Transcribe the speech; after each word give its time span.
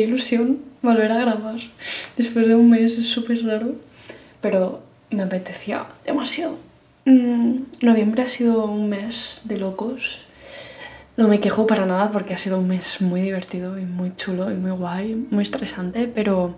ilusión 0.00 0.58
volver 0.82 1.12
a 1.12 1.18
grabar 1.18 1.56
después 2.16 2.46
de 2.46 2.54
un 2.54 2.70
mes 2.70 2.94
súper 3.06 3.44
raro, 3.44 3.74
pero 4.40 4.82
me 5.10 5.22
apetecía 5.22 5.86
demasiado. 6.04 6.58
Mm, 7.04 7.62
noviembre 7.82 8.22
ha 8.22 8.28
sido 8.28 8.64
un 8.66 8.88
mes 8.88 9.40
de 9.44 9.58
locos. 9.58 10.26
No 11.16 11.28
me 11.28 11.40
quejo 11.40 11.66
para 11.66 11.86
nada 11.86 12.10
porque 12.12 12.34
ha 12.34 12.38
sido 12.38 12.58
un 12.58 12.68
mes 12.68 13.00
muy 13.00 13.22
divertido 13.22 13.78
y 13.78 13.84
muy 13.84 14.14
chulo 14.16 14.50
y 14.50 14.54
muy 14.54 14.72
guay, 14.72 15.26
muy 15.30 15.42
estresante, 15.42 16.08
pero 16.08 16.56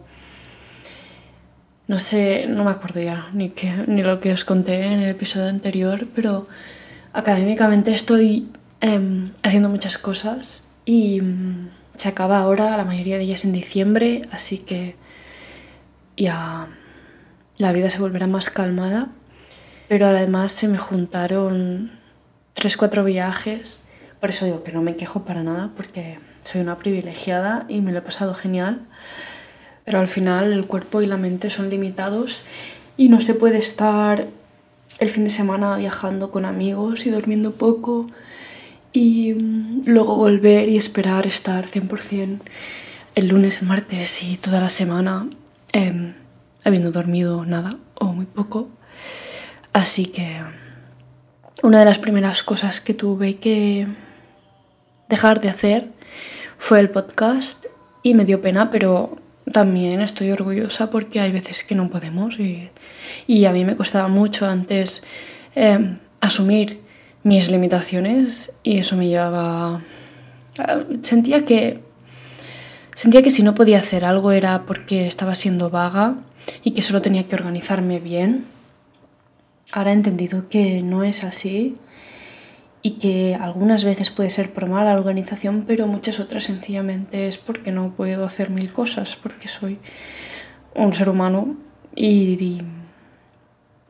no 1.86 1.98
sé, 1.98 2.46
no 2.48 2.64
me 2.64 2.70
acuerdo 2.70 3.00
ya 3.00 3.28
ni, 3.32 3.50
qué, 3.50 3.72
ni 3.86 4.02
lo 4.02 4.20
que 4.20 4.32
os 4.32 4.44
conté 4.44 4.84
en 4.84 5.00
el 5.00 5.10
episodio 5.10 5.48
anterior, 5.48 6.06
pero 6.14 6.44
académicamente 7.12 7.92
estoy 7.92 8.48
em, 8.80 9.30
haciendo 9.42 9.68
muchas 9.68 9.96
cosas 9.96 10.62
y 10.84 11.20
mm, 11.20 11.68
se 11.98 12.08
acaba 12.08 12.38
ahora, 12.38 12.76
la 12.76 12.84
mayoría 12.84 13.18
de 13.18 13.24
ellas 13.24 13.44
en 13.44 13.52
diciembre, 13.52 14.22
así 14.30 14.58
que 14.58 14.94
ya 16.16 16.68
la 17.56 17.72
vida 17.72 17.90
se 17.90 17.98
volverá 17.98 18.28
más 18.28 18.50
calmada. 18.50 19.08
Pero 19.88 20.06
además 20.06 20.52
se 20.52 20.68
me 20.68 20.78
juntaron 20.78 21.90
tres, 22.54 22.76
cuatro 22.76 23.02
viajes, 23.04 23.80
por 24.20 24.30
eso 24.30 24.44
digo 24.44 24.62
que 24.62 24.72
no 24.72 24.80
me 24.80 24.96
quejo 24.96 25.24
para 25.24 25.42
nada, 25.42 25.70
porque 25.76 26.18
soy 26.44 26.60
una 26.60 26.78
privilegiada 26.78 27.66
y 27.68 27.80
me 27.80 27.90
lo 27.90 27.98
he 27.98 28.02
pasado 28.02 28.34
genial. 28.34 28.80
Pero 29.84 29.98
al 29.98 30.08
final 30.08 30.52
el 30.52 30.66
cuerpo 30.66 31.02
y 31.02 31.06
la 31.06 31.16
mente 31.16 31.50
son 31.50 31.68
limitados 31.68 32.44
y 32.96 33.08
no 33.08 33.20
se 33.20 33.34
puede 33.34 33.58
estar 33.58 34.26
el 35.00 35.08
fin 35.08 35.24
de 35.24 35.30
semana 35.30 35.76
viajando 35.76 36.30
con 36.30 36.44
amigos 36.44 37.06
y 37.06 37.10
durmiendo 37.10 37.52
poco 37.52 38.06
y 38.92 39.34
mm, 39.34 39.82
luego 39.86 40.16
volver 40.16 40.68
y 40.68 40.76
esperar 40.76 41.26
estar 41.26 41.66
100% 41.66 42.40
el 43.14 43.28
lunes, 43.28 43.62
el 43.62 43.68
martes 43.68 44.22
y 44.22 44.36
toda 44.36 44.60
la 44.60 44.68
semana 44.68 45.28
em, 45.72 46.14
habiendo 46.64 46.92
dormido 46.92 47.44
nada 47.44 47.78
o 47.94 48.06
muy 48.06 48.26
poco. 48.26 48.68
Así 49.72 50.06
que 50.06 50.40
una 51.62 51.80
de 51.80 51.84
las 51.84 51.98
primeras 51.98 52.42
cosas 52.42 52.80
que 52.80 52.94
tuve 52.94 53.36
que 53.36 53.88
dejar 55.08 55.40
de 55.40 55.48
hacer 55.48 55.88
fue 56.58 56.80
el 56.80 56.90
podcast 56.90 57.66
y 58.02 58.14
me 58.14 58.24
dio 58.24 58.40
pena, 58.40 58.70
pero 58.70 59.16
también 59.52 60.00
estoy 60.00 60.30
orgullosa 60.30 60.90
porque 60.90 61.20
hay 61.20 61.32
veces 61.32 61.64
que 61.64 61.74
no 61.74 61.88
podemos 61.88 62.38
y, 62.38 62.70
y 63.26 63.46
a 63.46 63.52
mí 63.52 63.64
me 63.64 63.76
costaba 63.76 64.08
mucho 64.08 64.46
antes 64.46 65.02
eh, 65.56 65.96
asumir 66.20 66.80
mis 67.28 67.50
limitaciones 67.50 68.52
y 68.62 68.78
eso 68.78 68.96
me 68.96 69.06
llevaba... 69.06 69.82
Sentía 71.02 71.44
que, 71.44 71.80
sentía 72.94 73.22
que 73.22 73.30
si 73.30 73.42
no 73.42 73.54
podía 73.54 73.78
hacer 73.78 74.04
algo 74.04 74.32
era 74.32 74.64
porque 74.66 75.06
estaba 75.06 75.34
siendo 75.34 75.70
vaga 75.70 76.16
y 76.64 76.72
que 76.72 76.82
solo 76.82 77.02
tenía 77.02 77.28
que 77.28 77.36
organizarme 77.36 78.00
bien. 78.00 78.46
Ahora 79.72 79.90
he 79.90 79.94
entendido 79.94 80.48
que 80.48 80.82
no 80.82 81.04
es 81.04 81.22
así 81.22 81.76
y 82.82 82.92
que 82.92 83.36
algunas 83.38 83.84
veces 83.84 84.10
puede 84.10 84.30
ser 84.30 84.52
por 84.52 84.66
mala 84.66 84.94
organización, 84.94 85.64
pero 85.66 85.86
muchas 85.86 86.20
otras 86.20 86.44
sencillamente 86.44 87.28
es 87.28 87.38
porque 87.38 87.70
no 87.70 87.92
puedo 87.92 88.24
hacer 88.24 88.50
mil 88.50 88.72
cosas, 88.72 89.16
porque 89.16 89.48
soy 89.48 89.78
un 90.74 90.94
ser 90.94 91.08
humano 91.08 91.56
y, 91.94 92.62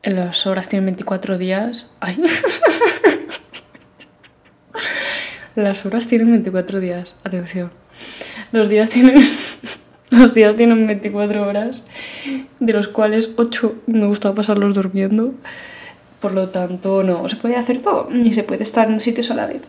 las 0.01 0.47
horas 0.47 0.69
tienen 0.69 0.85
24 0.85 1.37
días. 1.37 1.91
Ay. 1.99 2.21
las 5.63 5.85
horas 5.85 6.07
tienen 6.07 6.31
24 6.31 6.79
días, 6.79 7.15
atención. 7.23 7.71
Los 8.51 8.69
días 8.69 8.89
tienen 8.89 9.21
los 10.11 10.33
días 10.33 10.55
tienen 10.55 10.87
24 10.87 11.47
horas, 11.47 11.83
de 12.59 12.73
los 12.73 12.87
cuales 12.87 13.29
8 13.35 13.75
me 13.87 14.07
gusta 14.07 14.33
pasarlos 14.33 14.75
durmiendo. 14.75 15.33
Por 16.19 16.33
lo 16.33 16.49
tanto, 16.49 17.03
no 17.03 17.27
se 17.29 17.37
puede 17.37 17.55
hacer 17.55 17.81
todo, 17.81 18.09
ni 18.11 18.33
se 18.33 18.43
puede 18.43 18.63
estar 18.63 18.89
en 18.89 18.99
sitios 18.99 19.31
a 19.31 19.35
la 19.35 19.45
vez. 19.45 19.61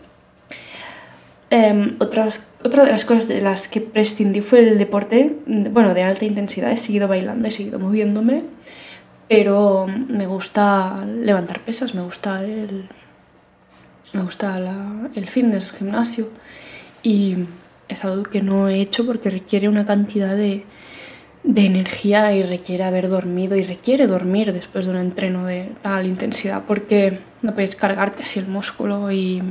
Em, 1.51 1.97
otras, 1.99 2.47
otra 2.65 2.85
de 2.85 2.93
las 2.93 3.05
cosas 3.05 3.29
de 3.29 3.41
las 3.41 3.69
que 3.69 3.81
prescindí 3.81 4.41
fue 4.41 4.61
el 4.61 4.79
deporte, 4.79 5.37
bueno, 5.47 5.95
de 5.95 6.03
alta 6.03 6.25
intensidad. 6.25 6.71
He 6.71 6.77
seguido 6.77 7.09
bailando, 7.09 7.49
he 7.49 7.51
seguido 7.51 7.79
moviéndome, 7.79 8.45
pero 9.29 9.87
me 9.87 10.27
gusta 10.27 11.05
levantar 11.05 11.61
pesas, 11.61 11.95
me 11.95 12.03
gusta 12.03 12.45
el, 12.45 12.89
me 14.13 14.23
gusta 14.23 14.59
el 15.15 15.27
fitness, 15.27 15.67
el 15.67 15.79
gimnasio. 15.79 16.29
Y 17.03 17.37
es 17.89 18.05
algo 18.05 18.23
que 18.25 18.43
no 18.43 18.69
he 18.69 18.81
hecho 18.81 19.07
porque 19.07 19.31
requiere 19.31 19.69
una 19.69 19.87
cantidad 19.87 20.37
de, 20.37 20.65
de 21.43 21.67
energía 21.67 22.33
y 22.35 22.43
requiere 22.43 22.85
haber 22.85 23.09
dormido 23.09 23.57
y 23.57 23.63
requiere 23.63 24.07
dormir 24.07 24.53
después 24.53 24.85
de 24.85 24.91
un 24.93 24.97
entreno 24.99 25.47
de 25.47 25.73
tal 25.83 26.07
intensidad 26.07 26.65
porque 26.67 27.19
no 27.43 27.55
puedes 27.55 27.75
cargarte 27.77 28.23
así 28.23 28.39
el 28.39 28.47
músculo 28.47 29.11
y, 29.11 29.43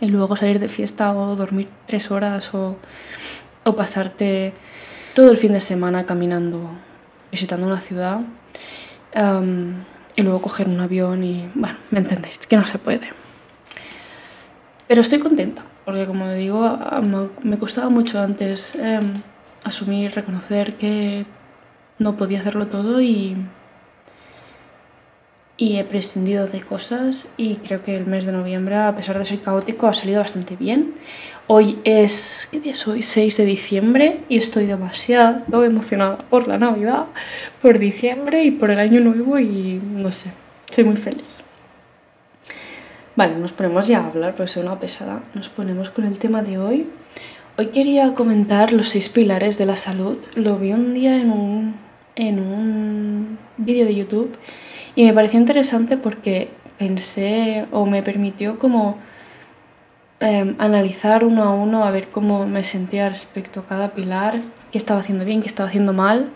y 0.00 0.06
luego 0.06 0.36
salir 0.36 0.58
de 0.58 0.68
fiesta 0.68 1.14
o 1.14 1.36
dormir 1.36 1.68
tres 1.86 2.10
horas 2.10 2.52
o, 2.54 2.76
o 3.64 3.76
pasarte 3.76 4.52
todo 5.14 5.30
el 5.30 5.38
fin 5.38 5.52
de 5.52 5.60
semana 5.60 6.04
caminando, 6.06 6.70
visitando 7.30 7.66
una 7.66 7.80
ciudad 7.80 8.20
y 10.16 10.22
luego 10.22 10.42
coger 10.42 10.68
un 10.68 10.80
avión 10.80 11.22
y 11.22 11.48
bueno, 11.54 11.76
me 11.90 12.00
entendéis, 12.00 12.38
que 12.38 12.56
no 12.56 12.66
se 12.66 12.78
puede. 12.78 13.23
Pero 14.86 15.00
estoy 15.00 15.18
contenta 15.18 15.64
porque 15.84 16.06
como 16.06 16.32
digo, 16.32 16.78
me 17.42 17.58
costaba 17.58 17.90
mucho 17.90 18.18
antes. 18.20 18.74
Em, 18.76 19.12
asumir, 19.64 20.12
reconocer 20.14 20.74
que 20.74 21.24
no 21.98 22.16
podía 22.16 22.40
hacerlo 22.40 22.66
todo 22.66 23.00
y, 23.00 23.36
y 25.56 25.76
he 25.76 25.84
prescindido 25.84 26.46
de 26.46 26.60
cosas 26.60 27.28
y 27.36 27.56
creo 27.56 27.82
que 27.82 27.96
el 27.96 28.06
mes 28.06 28.26
de 28.26 28.32
noviembre, 28.32 28.76
a 28.76 28.94
pesar 28.94 29.18
de 29.18 29.24
ser 29.24 29.40
caótico, 29.40 29.86
ha 29.86 29.94
salido 29.94 30.20
bastante 30.20 30.56
bien. 30.56 30.94
Hoy 31.46 31.78
es, 31.84 32.48
¿qué 32.50 32.60
día 32.60 32.72
es 32.72 32.86
hoy? 32.86 33.02
6 33.02 33.36
de 33.38 33.44
diciembre 33.44 34.20
y 34.28 34.36
estoy 34.36 34.66
demasiado 34.66 35.64
emocionada 35.64 36.18
por 36.18 36.46
la 36.46 36.58
Navidad, 36.58 37.06
por 37.60 37.78
diciembre 37.78 38.44
y 38.44 38.50
por 38.50 38.70
el 38.70 38.78
año 38.78 39.00
nuevo 39.00 39.38
y 39.38 39.80
no 39.82 40.12
sé, 40.12 40.30
soy 40.70 40.84
muy 40.84 40.96
feliz. 40.96 41.43
Vale, 43.16 43.36
nos 43.36 43.52
ponemos 43.52 43.86
ya 43.86 44.00
a 44.00 44.06
hablar 44.08 44.34
porque 44.34 44.50
soy 44.50 44.64
una 44.64 44.80
pesada. 44.80 45.22
Nos 45.34 45.48
ponemos 45.48 45.88
con 45.88 46.04
el 46.04 46.18
tema 46.18 46.42
de 46.42 46.58
hoy. 46.58 46.88
Hoy 47.56 47.66
quería 47.66 48.12
comentar 48.14 48.72
los 48.72 48.88
seis 48.88 49.08
pilares 49.08 49.56
de 49.56 49.66
la 49.66 49.76
salud. 49.76 50.18
Lo 50.34 50.58
vi 50.58 50.72
un 50.72 50.94
día 50.94 51.20
en 51.20 51.30
un, 51.30 51.76
en 52.16 52.40
un 52.40 53.38
vídeo 53.56 53.86
de 53.86 53.94
YouTube 53.94 54.36
y 54.96 55.04
me 55.04 55.12
pareció 55.12 55.38
interesante 55.38 55.96
porque 55.96 56.50
pensé 56.76 57.66
o 57.70 57.86
me 57.86 58.02
permitió 58.02 58.58
como 58.58 58.98
em, 60.18 60.56
analizar 60.58 61.24
uno 61.24 61.44
a 61.44 61.50
uno 61.54 61.84
a 61.84 61.92
ver 61.92 62.08
cómo 62.08 62.46
me 62.46 62.64
sentía 62.64 63.08
respecto 63.08 63.60
a 63.60 63.66
cada 63.66 63.94
pilar, 63.94 64.40
qué 64.72 64.78
estaba 64.78 64.98
haciendo 64.98 65.24
bien, 65.24 65.40
qué 65.40 65.46
estaba 65.46 65.68
haciendo 65.68 65.92
mal. 65.92 66.30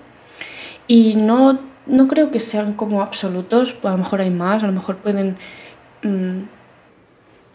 Y 0.86 1.16
no, 1.16 1.58
no 1.86 2.06
creo 2.06 2.30
que 2.30 2.38
sean 2.38 2.72
como 2.72 3.02
absolutos, 3.02 3.76
a 3.82 3.90
lo 3.90 3.98
mejor 3.98 4.20
hay 4.20 4.30
más, 4.30 4.62
a 4.62 4.68
lo 4.68 4.72
mejor 4.72 4.98
pueden... 4.98 5.36
Mm, 6.04 6.57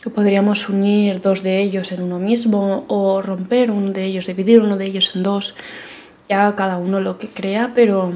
que 0.04 0.10
podríamos 0.10 0.68
unir 0.68 1.22
dos 1.22 1.44
de 1.44 1.62
ellos 1.62 1.94
en 1.94 2.04
uno 2.04 2.20
mismo 2.20 2.84
o 2.90 3.22
romper 3.22 3.72
uno 3.72 3.94
de 3.94 4.04
ellos, 4.04 4.28
dividir 4.28 4.60
uno 4.60 4.76
de 4.76 4.86
ellos 4.86 5.14
en 5.16 5.24
dos, 5.24 5.56
ya 6.28 6.54
cada 6.58 6.78
uno 6.78 7.00
lo 7.00 7.18
que 7.18 7.30
crea, 7.30 7.72
pero 7.74 8.12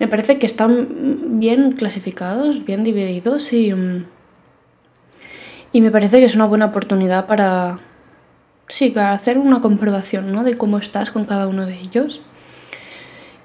me 0.00 0.08
parece 0.08 0.40
que 0.40 0.46
están 0.46 1.38
bien 1.38 1.72
clasificados, 1.72 2.64
bien 2.64 2.82
divididos 2.82 3.52
y, 3.52 3.72
y 5.72 5.80
me 5.80 5.92
parece 5.92 6.18
que 6.18 6.24
es 6.24 6.34
una 6.34 6.46
buena 6.46 6.66
oportunidad 6.66 7.26
para, 7.26 7.78
sí, 8.66 8.92
hacer 8.96 9.38
una 9.38 9.60
comprobación 9.60 10.32
¿no? 10.32 10.42
de 10.42 10.58
cómo 10.58 10.78
estás 10.78 11.12
con 11.12 11.24
cada 11.24 11.46
uno 11.46 11.66
de 11.66 11.78
ellos. 11.78 12.20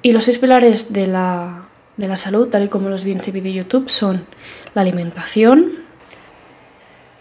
Y 0.02 0.14
los 0.14 0.24
seis 0.24 0.40
pilares 0.40 0.94
de 0.94 1.06
la, 1.06 1.68
de 1.96 2.08
la 2.08 2.16
salud, 2.16 2.48
tal 2.48 2.64
y 2.64 2.70
como 2.70 2.90
los 2.90 3.04
vi 3.04 3.12
en 3.12 3.20
ese 3.20 3.32
vídeo 3.32 3.54
YouTube, 3.54 3.88
son 3.88 4.26
la 4.74 4.82
alimentación, 4.82 5.87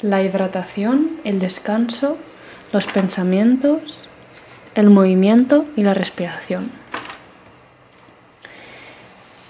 la 0.03 0.23
hidratación, 0.23 1.21
el 1.25 1.39
descanso, 1.39 2.19
los 2.73 2.87
pensamientos, 2.87 4.03
el 4.75 4.91
movimiento 4.91 5.65
y 5.77 5.83
la 5.83 5.95
respiración. 5.95 6.71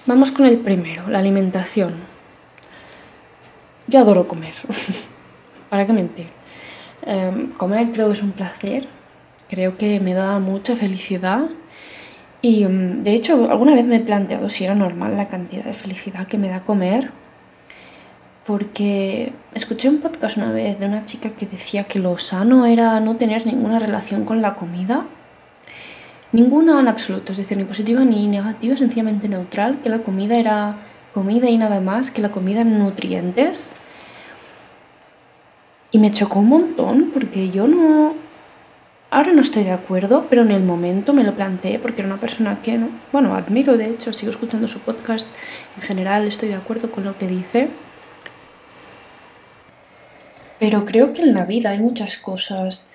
Vamos 0.05 0.31
con 0.31 0.45
el 0.45 0.57
primero, 0.59 1.09
la 1.09 1.19
alimentación. 1.19 1.95
Yo 3.87 3.99
adoro 3.99 4.27
comer, 4.27 4.53
¿para 5.69 5.85
qué 5.85 5.93
mentir? 5.93 6.27
Em, 7.01 7.51
comer 7.51 7.91
creo 7.91 8.07
que 8.07 8.13
es 8.13 8.23
un 8.23 8.31
placer, 8.31 8.87
creo 9.49 9.77
que 9.77 9.99
me 9.99 10.13
da 10.13 10.39
mucha 10.39 10.75
felicidad 10.75 11.49
y 12.41 12.63
em, 12.63 13.03
de 13.03 13.13
hecho 13.13 13.49
alguna 13.49 13.73
vez 13.73 13.85
me 13.85 13.97
he 13.97 13.99
planteado 13.99 14.49
si 14.49 14.63
era 14.63 14.75
normal 14.75 15.17
la 15.17 15.27
cantidad 15.27 15.65
de 15.65 15.73
felicidad 15.73 16.27
que 16.27 16.37
me 16.37 16.49
da 16.49 16.61
comer 16.61 17.11
porque 18.47 19.33
escuché 19.53 19.89
un 19.89 19.99
podcast 19.99 20.37
una 20.37 20.51
vez 20.51 20.79
de 20.79 20.87
una 20.87 21.05
chica 21.05 21.29
que 21.29 21.45
decía 21.45 21.83
que 21.83 21.99
lo 21.99 22.17
sano 22.17 22.65
era 22.65 22.99
no 23.01 23.17
tener 23.17 23.45
ninguna 23.45 23.77
relación 23.77 24.23
con 24.25 24.41
la 24.41 24.55
comida 24.55 25.05
Ninguna 26.33 26.81
en 26.81 26.89
absoluto, 26.89 27.31
es 27.31 27.37
decir, 27.37 27.57
ni 27.57 27.63
positiva 27.63 28.03
ni 28.03 28.27
negativa, 28.27 28.75
sencillamente 28.75 29.29
neutral, 29.29 29.79
que 29.81 29.89
la 29.89 29.99
comida 29.99 30.37
era 30.37 30.75
comida 31.13 31.49
y 31.49 31.57
nada 31.57 31.79
más, 31.79 32.11
que 32.11 32.21
la 32.21 32.29
comida 32.29 32.65
nutrientes. 32.65 33.71
Y 35.91 35.99
me 35.99 36.11
chocó 36.11 36.39
un 36.39 36.49
montón 36.49 37.11
porque 37.13 37.49
yo 37.49 37.67
no... 37.67 38.13
Ahora 39.09 39.31
no 39.31 39.41
estoy 39.41 39.63
de 39.63 39.71
acuerdo, 39.71 40.25
pero 40.29 40.41
en 40.41 40.51
el 40.51 40.63
momento 40.63 41.13
me 41.13 41.23
lo 41.23 41.33
planteé 41.33 41.79
porque 41.79 42.01
era 42.01 42.11
una 42.11 42.19
persona 42.19 42.61
que, 42.61 42.77
no, 42.77 42.89
bueno, 43.13 43.33
admiro 43.33 43.77
de 43.77 43.89
hecho, 43.89 44.11
sigo 44.11 44.31
escuchando 44.31 44.67
su 44.67 44.79
podcast, 44.79 45.29
en 45.77 45.81
general 45.81 46.27
estoy 46.27 46.49
de 46.49 46.55
acuerdo 46.55 46.91
con 46.91 47.05
lo 47.05 47.17
que 47.17 47.27
dice. 47.27 47.69
Pero 50.59 50.85
creo 50.85 51.13
que 51.13 51.21
en 51.21 51.33
la 51.33 51.45
vida 51.45 51.69
hay 51.71 51.79
muchas 51.79 52.17
cosas 52.17 52.85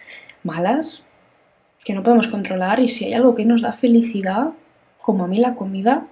malas 0.43 1.03
que 1.85 1.95
no 1.95 2.03
podemos 2.03 2.27
controlar 2.27 2.81
y 2.81 2.89
si 2.89 3.05
hay 3.05 3.15
algo 3.15 3.35
que 3.35 3.45
nos 3.45 3.63
da 3.63 3.73
felicidad, 3.73 4.51
como 5.01 5.25
a 5.25 5.29
mí 5.29 5.39
la 5.39 5.55
comida, 5.55 6.07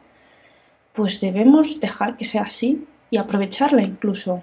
pues 0.93 1.21
debemos 1.21 1.81
dejar 1.81 2.17
que 2.17 2.25
sea 2.25 2.43
así 2.43 2.87
y 3.11 3.17
aprovecharla 3.17 3.83
incluso. 3.83 4.43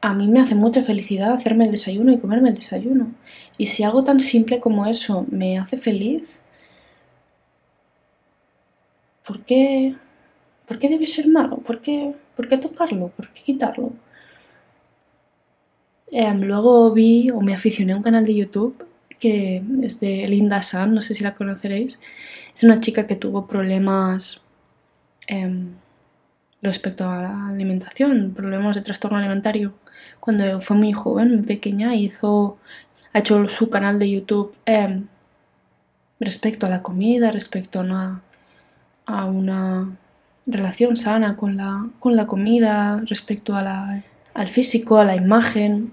A 0.00 0.12
mí 0.12 0.28
me 0.28 0.40
hace 0.40 0.54
mucha 0.54 0.82
felicidad 0.82 1.32
hacerme 1.32 1.64
el 1.64 1.70
desayuno 1.70 2.12
y 2.12 2.18
comerme 2.18 2.50
el 2.50 2.56
desayuno. 2.56 3.12
Y 3.56 3.66
si 3.66 3.82
algo 3.84 4.04
tan 4.04 4.20
simple 4.20 4.60
como 4.60 4.86
eso 4.86 5.26
me 5.30 5.58
hace 5.58 5.78
feliz, 5.78 6.40
¿por 9.26 9.42
qué, 9.44 9.94
¿por 10.66 10.78
qué 10.78 10.88
debe 10.90 11.06
ser 11.06 11.28
malo? 11.28 11.56
¿Por 11.58 11.80
qué, 11.80 12.14
¿Por 12.36 12.48
qué 12.48 12.58
tocarlo? 12.58 13.08
¿Por 13.08 13.30
qué 13.30 13.42
quitarlo? 13.42 13.92
Em, 16.22 16.38
luego 16.42 16.92
vi 16.92 17.30
o 17.30 17.40
me 17.40 17.54
aficioné 17.54 17.92
a 17.92 17.96
un 17.96 18.02
canal 18.08 18.24
de 18.24 18.34
YouTube 18.40 18.86
que 19.18 19.62
es 19.82 20.00
de 20.00 20.28
Linda 20.28 20.62
San, 20.62 20.94
no 20.94 21.02
sé 21.02 21.14
si 21.14 21.22
la 21.24 21.34
conoceréis. 21.34 21.98
Es 22.54 22.62
una 22.62 22.78
chica 22.80 23.06
que 23.06 23.16
tuvo 23.16 23.46
problemas 23.46 24.40
em, 25.26 25.74
respecto 26.62 27.08
a 27.08 27.22
la 27.22 27.48
alimentación, 27.48 28.32
problemas 28.34 28.76
de 28.76 28.82
trastorno 28.82 29.18
alimentario. 29.18 29.74
Cuando 30.20 30.60
fue 30.60 30.76
muy 30.76 30.92
joven, 30.92 31.34
muy 31.34 31.42
pequeña, 31.42 31.94
hizo, 31.94 32.58
ha 33.12 33.18
hecho 33.20 33.48
su 33.48 33.70
canal 33.70 33.98
de 33.98 34.10
YouTube 34.10 34.54
em, 34.66 35.06
respecto 36.20 36.66
a 36.66 36.70
la 36.70 36.82
comida, 36.82 37.32
respecto 37.32 37.80
a 37.80 38.22
a 39.06 39.26
una 39.26 39.96
relación 40.46 40.96
sana 40.96 41.36
con 41.36 41.56
la, 41.56 41.88
con 42.00 42.16
la 42.16 42.26
comida, 42.26 43.02
respecto 43.06 43.54
a 43.56 43.62
la, 43.62 44.04
al 44.34 44.48
físico, 44.48 44.98
a 44.98 45.04
la 45.04 45.16
imagen. 45.16 45.92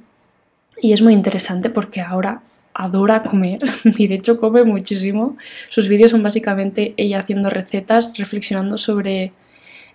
Y 0.79 0.93
es 0.93 1.01
muy 1.01 1.13
interesante 1.13 1.69
porque 1.69 2.01
ahora 2.01 2.41
adora 2.73 3.23
comer 3.23 3.59
y 3.97 4.07
de 4.07 4.15
hecho 4.15 4.39
come 4.39 4.63
muchísimo. 4.63 5.37
Sus 5.69 5.87
vídeos 5.87 6.11
son 6.11 6.23
básicamente 6.23 6.93
ella 6.97 7.19
haciendo 7.19 7.49
recetas, 7.49 8.17
reflexionando 8.17 8.77
sobre 8.77 9.33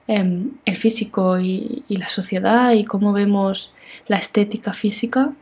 em, 0.07 0.51
el 0.65 0.77
físico 0.77 1.39
y, 1.39 1.85
la 1.89 2.09
sociedad 2.09 2.73
y 2.73 2.85
cómo 2.85 3.13
vemos 3.13 3.73
la 4.09 4.19
estética 4.19 4.73
física 4.73 5.33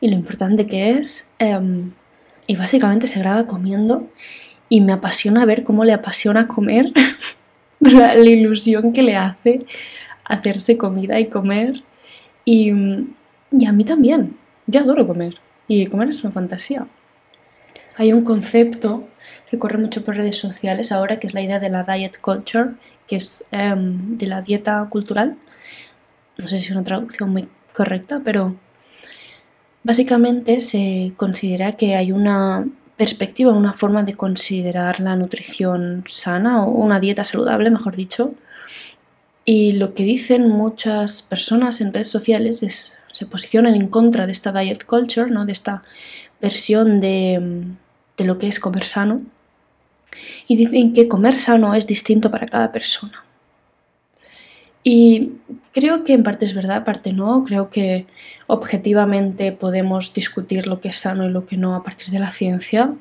y 0.00 0.08
lo 0.08 0.14
importante 0.14 0.66
que 0.66 0.90
es. 0.92 1.28
Em, 1.38 1.92
y 2.46 2.56
básicamente 2.56 3.06
se 3.06 3.20
graba 3.20 3.46
comiendo 3.46 4.08
y 4.68 4.80
me 4.80 4.92
apasiona 4.92 5.44
ver 5.44 5.62
cómo 5.64 5.84
le 5.84 5.92
apasiona 5.92 6.48
comer, 6.48 6.92
la, 7.80 8.14
la 8.14 8.30
ilusión 8.30 8.92
que 8.92 9.02
le 9.02 9.16
hace 9.16 9.60
hacerse 10.24 10.76
comida 10.76 11.20
y 11.20 11.26
comer. 11.26 11.82
Y, 12.44 12.72
y 13.52 13.66
a 13.66 13.72
mí 13.72 13.84
también. 13.84 14.39
Yo 14.70 14.82
adoro 14.82 15.04
comer 15.04 15.34
y 15.66 15.86
comer 15.86 16.10
es 16.10 16.22
una 16.22 16.32
fantasía. 16.32 16.86
Hay 17.96 18.12
un 18.12 18.22
concepto 18.22 19.08
que 19.50 19.58
corre 19.58 19.78
mucho 19.78 20.04
por 20.04 20.14
redes 20.14 20.36
sociales 20.36 20.92
ahora 20.92 21.18
que 21.18 21.26
es 21.26 21.34
la 21.34 21.42
idea 21.42 21.58
de 21.58 21.70
la 21.70 21.82
diet 21.82 22.20
culture, 22.20 22.70
que 23.08 23.16
es 23.16 23.44
em, 23.50 24.16
de 24.16 24.28
la 24.28 24.42
dieta 24.42 24.86
cultural. 24.88 25.36
No 26.36 26.46
sé 26.46 26.60
si 26.60 26.66
es 26.66 26.70
una 26.70 26.84
traducción 26.84 27.30
muy 27.30 27.48
correcta, 27.74 28.20
pero 28.24 28.54
básicamente 29.82 30.60
se 30.60 31.14
considera 31.16 31.72
que 31.72 31.96
hay 31.96 32.12
una 32.12 32.64
perspectiva, 32.96 33.52
una 33.52 33.72
forma 33.72 34.04
de 34.04 34.14
considerar 34.14 35.00
la 35.00 35.16
nutrición 35.16 36.04
sana 36.06 36.64
o 36.64 36.70
una 36.70 37.00
dieta 37.00 37.24
saludable, 37.24 37.70
mejor 37.70 37.96
dicho. 37.96 38.30
Y 39.44 39.72
lo 39.72 39.94
que 39.94 40.04
dicen 40.04 40.48
muchas 40.48 41.22
personas 41.22 41.80
en 41.80 41.92
redes 41.92 42.08
sociales 42.08 42.62
es 42.62 42.94
se 43.12 43.26
posicionan 43.26 43.74
en 43.74 43.88
contra 43.88 44.26
de 44.26 44.32
esta 44.32 44.52
diet 44.52 44.84
culture, 44.84 45.30
¿no? 45.30 45.46
de 45.46 45.52
esta 45.52 45.82
versión 46.40 47.00
de, 47.00 47.64
de 48.16 48.24
lo 48.24 48.38
que 48.38 48.48
es 48.48 48.60
comer 48.60 48.84
sano, 48.84 49.20
y 50.46 50.56
dicen 50.56 50.92
que 50.92 51.08
comer 51.08 51.36
sano 51.36 51.74
es 51.74 51.86
distinto 51.86 52.30
para 52.30 52.46
cada 52.46 52.72
persona. 52.72 53.24
Y 54.82 55.32
creo 55.72 56.04
que 56.04 56.14
en 56.14 56.22
parte 56.22 56.46
es 56.46 56.54
verdad, 56.54 56.84
parte 56.84 57.12
no. 57.12 57.44
Creo 57.44 57.70
que 57.70 58.06
objetivamente 58.46 59.52
podemos 59.52 60.14
discutir 60.14 60.66
lo 60.66 60.80
que 60.80 60.88
es 60.88 60.96
sano 60.96 61.26
y 61.26 61.30
lo 61.30 61.46
que 61.46 61.56
no 61.56 61.74
a 61.74 61.84
partir 61.84 62.08
de 62.08 62.18
la 62.18 62.30
ciencia, 62.30 62.94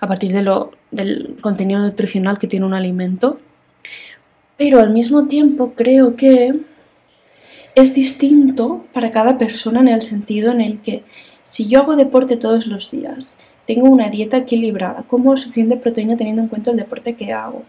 a 0.00 0.06
partir 0.06 0.32
de 0.32 0.42
lo, 0.42 0.72
del 0.90 1.36
contenido 1.40 1.80
nutricional 1.80 2.38
que 2.38 2.46
tiene 2.46 2.66
un 2.66 2.74
alimento. 2.74 3.38
Pero 4.56 4.80
al 4.80 4.90
mismo 4.90 5.26
tiempo 5.26 5.74
creo 5.74 6.16
que 6.16 6.60
es 7.76 7.94
distinto 7.94 8.86
para 8.94 9.12
cada 9.12 9.36
persona 9.36 9.80
en 9.80 9.88
el 9.88 10.00
sentido 10.00 10.50
en 10.50 10.62
el 10.62 10.80
que 10.80 11.04
si 11.44 11.68
yo 11.68 11.80
hago 11.80 11.94
deporte 11.94 12.38
todos 12.38 12.66
los 12.66 12.90
días, 12.90 13.36
tengo 13.66 13.88
una 13.88 14.08
dieta 14.08 14.38
equilibrada, 14.38 15.04
como 15.06 15.36
suficiente 15.36 15.76
proteína 15.76 16.16
teniendo 16.16 16.40
en 16.40 16.48
cuenta 16.48 16.70
el 16.70 16.78
deporte 16.78 17.14
que 17.14 17.34
hago, 17.34 17.64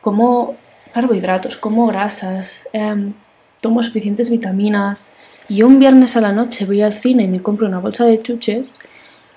como 0.00 0.56
carbohidratos, 0.92 1.56
como 1.56 1.86
grasas, 1.86 2.66
em, 2.72 3.12
tomo 3.60 3.82
suficientes 3.84 4.28
vitaminas 4.28 5.12
y 5.48 5.62
un 5.62 5.78
viernes 5.78 6.16
a 6.16 6.20
la 6.20 6.32
noche 6.32 6.66
voy 6.66 6.82
al 6.82 6.92
cine 6.92 7.22
y 7.22 7.28
me 7.28 7.40
compro 7.40 7.68
una 7.68 7.78
bolsa 7.78 8.04
de 8.04 8.20
chuches, 8.20 8.80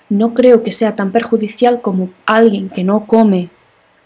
no 0.09 0.33
creo 0.33 0.63
que 0.63 0.71
sea 0.71 0.95
tan 0.95 1.11
perjudicial 1.11 1.81
como 1.81 2.09
alguien 2.25 2.69
que 2.69 2.83
no 2.83 3.05
come 3.05 3.49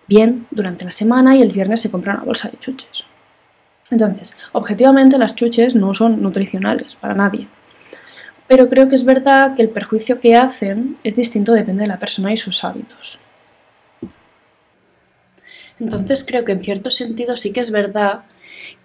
bien 0.09 0.45
durante 0.51 0.83
la 0.83 0.91
semana 0.91 1.37
y 1.37 1.41
el 1.41 1.53
viernes 1.53 1.81
se 1.81 1.89
compra 1.89 2.15
una 2.15 2.25
bolsa 2.25 2.49
de 2.49 2.59
chuches. 2.59 3.08
Entonces, 3.91 4.35
objetivamente 4.51 5.17
las 5.17 5.35
chuches 5.35 5.75
no 5.75 5.93
son 5.93 6.21
nutricionales 6.21 6.95
para 6.95 7.15
nadie. 7.15 7.47
Pero 8.47 8.67
creo 8.67 8.89
que 8.89 8.95
es 8.95 9.05
verdad 9.05 9.55
que 9.55 9.61
el 9.61 9.69
perjuicio 9.69 10.19
que 10.19 10.35
hacen 10.35 10.97
es 11.03 11.15
distinto, 11.15 11.53
depende 11.53 11.83
de 11.83 11.87
la 11.87 11.99
persona 11.99 12.31
y 12.33 12.37
sus 12.37 12.63
hábitos. 12.63 13.19
Entonces 15.79 16.25
creo 16.27 16.43
que 16.43 16.51
en 16.51 16.61
cierto 16.61 16.89
sentido 16.89 17.35
sí 17.35 17.53
que 17.53 17.61
es 17.61 17.71
verdad 17.71 18.23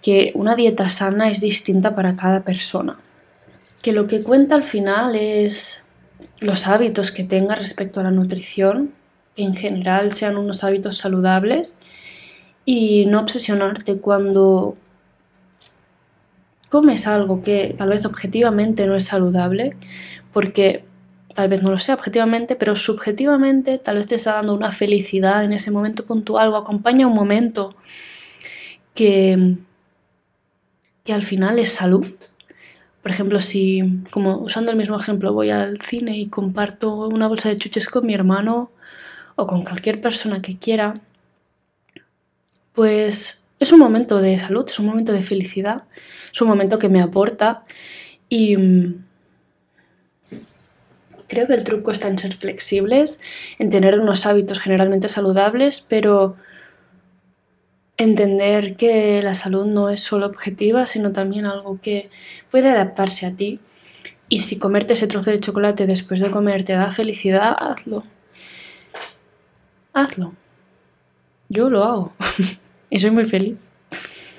que 0.01 0.31
una 0.35 0.55
dieta 0.55 0.89
sana 0.89 1.29
es 1.29 1.41
distinta 1.41 1.95
para 1.95 2.15
cada 2.15 2.43
persona. 2.43 2.97
Que 3.81 3.91
lo 3.91 4.07
que 4.07 4.21
cuenta 4.21 4.55
al 4.55 4.63
final 4.63 5.15
es 5.15 5.83
los 6.39 6.67
hábitos 6.67 7.11
que 7.11 7.23
tengas 7.23 7.59
respecto 7.59 7.99
a 7.99 8.03
la 8.03 8.11
nutrición, 8.11 8.93
que 9.35 9.43
en 9.43 9.55
general 9.55 10.13
sean 10.13 10.37
unos 10.37 10.63
hábitos 10.63 10.97
saludables 10.97 11.79
y 12.63 13.05
no 13.05 13.19
obsesionarte 13.19 13.97
cuando 13.97 14.75
comes 16.75 17.07
algo 17.07 17.41
que 17.41 17.73
tal 17.77 17.87
vez 17.87 18.05
objetivamente 18.05 18.85
no 18.85 18.97
es 18.97 19.05
saludable, 19.05 19.69
porque 20.33 20.83
tal 21.33 21.47
vez 21.47 21.63
no 21.63 21.71
lo 21.71 21.79
sea 21.79 21.95
objetivamente, 21.95 22.57
pero 22.57 22.75
subjetivamente 22.75 23.77
tal 23.77 23.95
vez 23.95 24.07
te 24.07 24.15
está 24.15 24.33
dando 24.33 24.53
una 24.53 24.73
felicidad 24.73 25.45
en 25.45 25.53
ese 25.53 25.71
momento 25.71 26.05
puntual 26.05 26.49
o 26.49 26.57
acompaña 26.57 27.07
un 27.07 27.15
momento 27.15 27.75
que, 28.93 29.55
que 31.05 31.13
al 31.13 31.23
final 31.23 31.59
es 31.59 31.71
salud. 31.71 32.07
Por 33.01 33.11
ejemplo, 33.11 33.39
si, 33.39 34.03
como 34.11 34.39
usando 34.39 34.69
el 34.71 34.77
mismo 34.77 34.97
ejemplo, 34.97 35.31
voy 35.31 35.51
al 35.51 35.79
cine 35.79 36.17
y 36.17 36.27
comparto 36.27 37.07
una 37.07 37.29
bolsa 37.29 37.47
de 37.47 37.57
chuches 37.57 37.87
con 37.87 38.05
mi 38.05 38.13
hermano 38.13 38.69
o 39.37 39.47
con 39.47 39.63
cualquier 39.63 40.01
persona 40.01 40.41
que 40.41 40.59
quiera, 40.59 40.95
pues 42.73 43.44
es 43.59 43.71
un 43.71 43.79
momento 43.79 44.21
de 44.21 44.37
salud, 44.39 44.65
es 44.67 44.79
un 44.79 44.85
momento 44.85 45.13
de 45.13 45.21
felicidad, 45.21 45.83
es 46.33 46.41
un 46.41 46.47
momento 46.47 46.79
que 46.79 46.89
me 46.89 47.01
aporta 47.01 47.63
y 48.29 48.57
mm, 48.57 49.05
creo 51.27 51.47
que 51.47 51.53
el 51.53 51.63
truco 51.63 51.91
está 51.91 52.07
en 52.07 52.17
ser 52.17 52.33
flexibles, 52.33 53.19
en 53.59 53.69
tener 53.69 53.99
unos 53.99 54.25
hábitos 54.25 54.59
generalmente 54.59 55.09
saludables, 55.09 55.81
pero 55.81 56.35
entender 57.97 58.75
que 58.75 59.21
la 59.21 59.35
salud 59.35 59.65
no 59.65 59.89
es 59.89 60.01
solo 60.01 60.25
objetiva, 60.25 60.85
sino 60.85 61.11
también 61.13 61.45
algo 61.45 61.79
que 61.81 62.09
puede 62.51 62.69
adaptarse 62.69 63.25
a 63.25 63.35
ti. 63.35 63.59
Y 64.27 64.39
si 64.39 64.57
comerte 64.59 64.93
ese 64.93 65.07
trozo 65.07 65.31
de 65.31 65.39
chocolate 65.39 65.87
después 65.87 66.19
de 66.19 66.31
comer 66.31 66.63
te 66.63 66.73
da 66.73 66.91
felicidad, 66.91 67.55
hazlo. 67.57 68.03
Hazlo. 69.93 70.33
Yo 71.49 71.69
lo 71.69 71.83
hago. 71.83 72.13
y 72.89 72.99
soy 72.99 73.11
muy 73.11 73.25
feliz. 73.25 73.55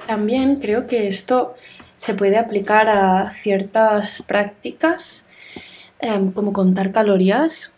También 0.06 0.56
creo 0.56 0.86
que 0.86 1.08
esto 1.08 1.54
se 1.96 2.14
puede 2.14 2.38
aplicar 2.38 2.88
a 2.88 3.28
ciertas 3.30 4.22
prácticas, 4.26 5.28
em, 5.98 6.32
como 6.32 6.52
contar 6.52 6.92
calorías. 6.92 7.72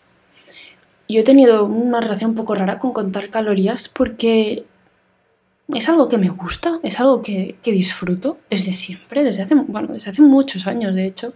yo 1.11 1.21
he 1.21 1.23
tenido 1.23 1.65
una 1.65 2.01
relación 2.01 2.31
un 2.31 2.35
poco 2.35 2.53
rara 2.53 2.77
con 2.77 2.93
contar 2.93 3.31
calorías 3.31 3.89
porque 3.89 4.65
es 5.73 5.89
algo 5.89 6.07
que 6.07 6.19
me 6.19 6.29
gusta, 6.29 6.79
es 6.83 6.99
algo 6.99 7.23
que, 7.23 7.55
que, 7.63 7.71
disfruto 7.71 8.37
desde 8.47 8.73
siempre, 8.73 9.23
desde 9.23 9.41
hace, 9.41 9.55
bueno, 9.55 9.87
desde 9.93 10.11
hace 10.11 10.21
muchos 10.21 10.67
años 10.67 10.93
de 10.93 11.07
hecho. 11.07 11.33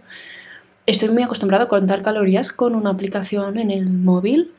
Estoy 0.86 1.08
muy 1.08 1.24
acostumbrado 1.24 1.64
a 1.64 1.68
contar 1.68 2.02
calorías 2.02 2.52
con 2.52 2.76
una 2.76 2.90
aplicación 2.90 3.58
en 3.58 3.72
el 3.72 3.88
móvil 3.88 4.52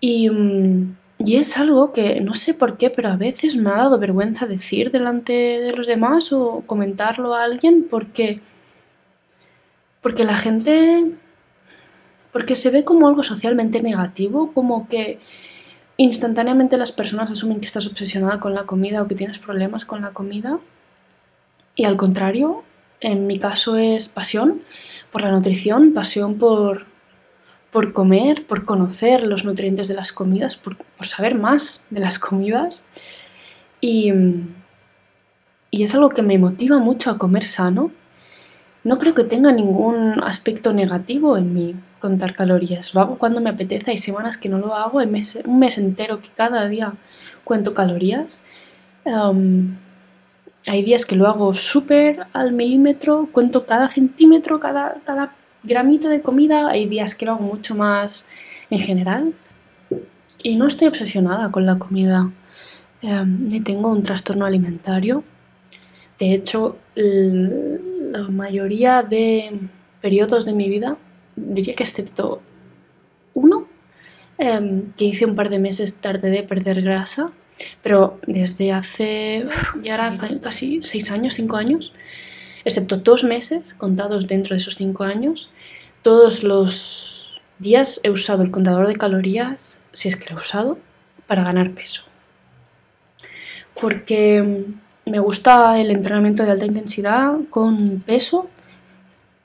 y, 0.00 0.30
mm, 0.30 0.96
y 1.18 1.36
es 1.36 1.56
algo 1.56 1.92
que 1.92 2.20
no 2.20 2.34
sé 2.34 2.52
por 2.52 2.76
qué, 2.76 2.90
pero 2.90 3.08
a 3.08 3.16
veces 3.16 3.56
me 3.56 3.70
ha 3.70 3.76
dado 3.76 3.98
vergüenza 3.98 4.46
decir 4.46 4.90
delante 4.90 5.32
de 5.32 5.72
los 5.72 5.86
demás 5.86 6.32
o 6.32 6.62
comentarlo 6.66 7.34
a 7.34 7.42
alguien 7.42 7.86
porque, 7.90 8.40
porque 10.02 10.24
la 10.24 10.36
gente, 10.36 11.12
porque 12.32 12.54
se 12.54 12.70
ve 12.70 12.84
como 12.84 13.08
algo 13.08 13.22
socialmente 13.22 13.82
negativo, 13.82 14.52
como 14.52 14.88
que 14.88 15.18
instantáneamente 15.96 16.76
las 16.76 16.92
personas 16.92 17.30
asumen 17.30 17.60
que 17.60 17.66
estás 17.66 17.86
obsesionada 17.86 18.38
con 18.38 18.54
la 18.54 18.64
comida 18.64 19.00
o 19.00 19.08
que 19.08 19.14
tienes 19.14 19.38
problemas 19.38 19.86
con 19.86 20.02
la 20.02 20.12
comida. 20.12 20.58
Y 21.76 21.84
al 21.84 21.96
contrario, 21.96 22.62
en 23.00 23.26
mi 23.26 23.38
caso 23.38 23.76
es 23.76 24.08
pasión 24.08 24.62
por 25.10 25.22
la 25.22 25.30
nutrición, 25.30 25.94
pasión 25.94 26.36
por, 26.36 26.84
por 27.76 27.92
comer, 27.92 28.46
por 28.46 28.64
conocer 28.64 29.22
los 29.22 29.44
nutrientes 29.44 29.86
de 29.86 29.92
las 29.92 30.10
comidas, 30.10 30.56
por, 30.56 30.78
saber 31.02 31.34
más 31.34 31.84
de 31.90 32.00
las 32.00 32.18
comidas. 32.18 32.86
Y, 33.82 34.14
y 35.70 35.82
es 35.82 35.94
algo 35.94 36.08
que 36.08 36.22
me 36.22 36.38
motiva 36.38 36.78
mucho 36.78 37.10
a 37.10 37.18
comer 37.18 37.44
sano. 37.44 37.92
No 38.82 38.98
creo 38.98 39.12
que 39.12 39.24
tenga 39.24 39.52
ningún 39.52 40.22
aspecto 40.24 40.72
negativo 40.72 41.36
en 41.36 41.52
mí 41.52 41.76
contar 41.98 42.32
calorías. 42.32 42.94
Lo 42.94 43.02
hago 43.02 43.18
cuando 43.18 43.42
me 43.42 43.50
apetece. 43.50 43.90
Hay 43.90 43.98
semanas 43.98 44.38
que 44.38 44.48
no 44.48 44.56
lo 44.56 44.74
hago. 44.74 45.00
Hay 45.00 45.08
un 45.44 45.58
mes 45.58 45.76
entero 45.76 46.22
que 46.22 46.30
cada 46.34 46.66
día 46.68 46.94
cuento 47.44 47.74
calorías. 47.74 48.42
hay 49.04 50.82
días 50.82 51.04
que 51.04 51.16
lo 51.16 51.26
hago 51.26 51.52
súper 51.52 52.26
al 52.32 52.54
milímetro. 52.54 53.28
Cuento 53.32 53.66
cada 53.66 53.88
centímetro, 53.88 54.60
cada, 54.60 54.94
cada 55.04 55.35
gramito 55.66 56.08
de 56.08 56.22
comida. 56.22 56.68
Hay 56.70 56.86
días 56.86 57.14
que 57.14 57.26
lo 57.26 57.32
hago 57.32 57.42
mucho 57.42 57.74
más 57.74 58.26
en 58.70 58.78
general. 58.78 59.34
Y 60.42 60.56
no 60.56 60.66
estoy 60.66 60.88
obsesionada 60.88 61.50
con 61.50 61.66
la 61.66 61.78
comida. 61.78 62.30
ni 63.02 63.60
tengo 63.60 63.90
un 63.90 64.02
trastorno 64.02 64.46
alimentario. 64.46 65.22
De 66.18 66.32
hecho, 66.32 66.78
la 66.94 68.22
mayoría 68.28 69.02
de 69.02 69.68
periodos 70.00 70.44
de 70.44 70.54
mi 70.54 70.68
vida, 70.68 70.96
diría 71.36 71.74
que 71.74 71.84
excepto 71.84 72.42
uno, 73.34 73.68
em, 74.38 74.90
que 74.96 75.04
hice 75.04 75.26
un 75.26 75.34
par 75.34 75.50
de 75.50 75.58
meses 75.58 75.94
tarde 75.94 76.30
de 76.30 76.42
perder 76.42 76.82
grasa, 76.82 77.30
pero 77.82 78.18
desde 78.26 78.72
hace 78.72 79.46
ya 79.82 79.94
era 79.94 80.16
casi 80.40 80.80
seis 80.82 81.10
años, 81.10 81.34
cinco 81.34 81.56
años, 81.56 81.92
excepto 82.66 82.96
dos 82.98 83.22
meses 83.22 83.74
contados 83.78 84.26
dentro 84.26 84.54
de 84.54 84.60
esos 84.60 84.74
cinco 84.74 85.04
años, 85.04 85.50
todos 86.02 86.42
los 86.42 87.40
días 87.60 88.00
he 88.02 88.10
usado 88.10 88.42
el 88.42 88.50
contador 88.50 88.88
de 88.88 88.96
calorías, 88.96 89.80
si 89.92 90.08
es 90.08 90.16
que 90.16 90.28
lo 90.34 90.38
he 90.38 90.42
usado, 90.42 90.78
para 91.28 91.44
ganar 91.44 91.70
peso. 91.70 92.02
Porque 93.80 94.64
me 95.04 95.20
gusta 95.20 95.80
el 95.80 95.92
entrenamiento 95.92 96.42
de 96.42 96.50
alta 96.50 96.66
intensidad 96.66 97.36
con 97.50 98.00
peso 98.00 98.48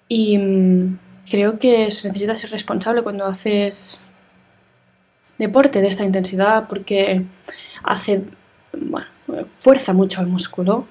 y 0.08 0.38
mm, 0.40 0.98
creo 1.30 1.60
que 1.60 1.92
se 1.92 2.08
necesita 2.08 2.36
ser 2.36 2.50
responsable 2.50 3.04
cuando 3.04 3.26
haces 3.26 4.12
deporte 5.38 5.80
de 5.80 5.88
esta 5.90 6.04
intensidad 6.04 6.68
porque 6.68 7.24
hace, 7.84 8.24
fuerza 9.56 9.94
mucho 9.94 10.22
al 10.22 10.28
músculo 10.28 10.88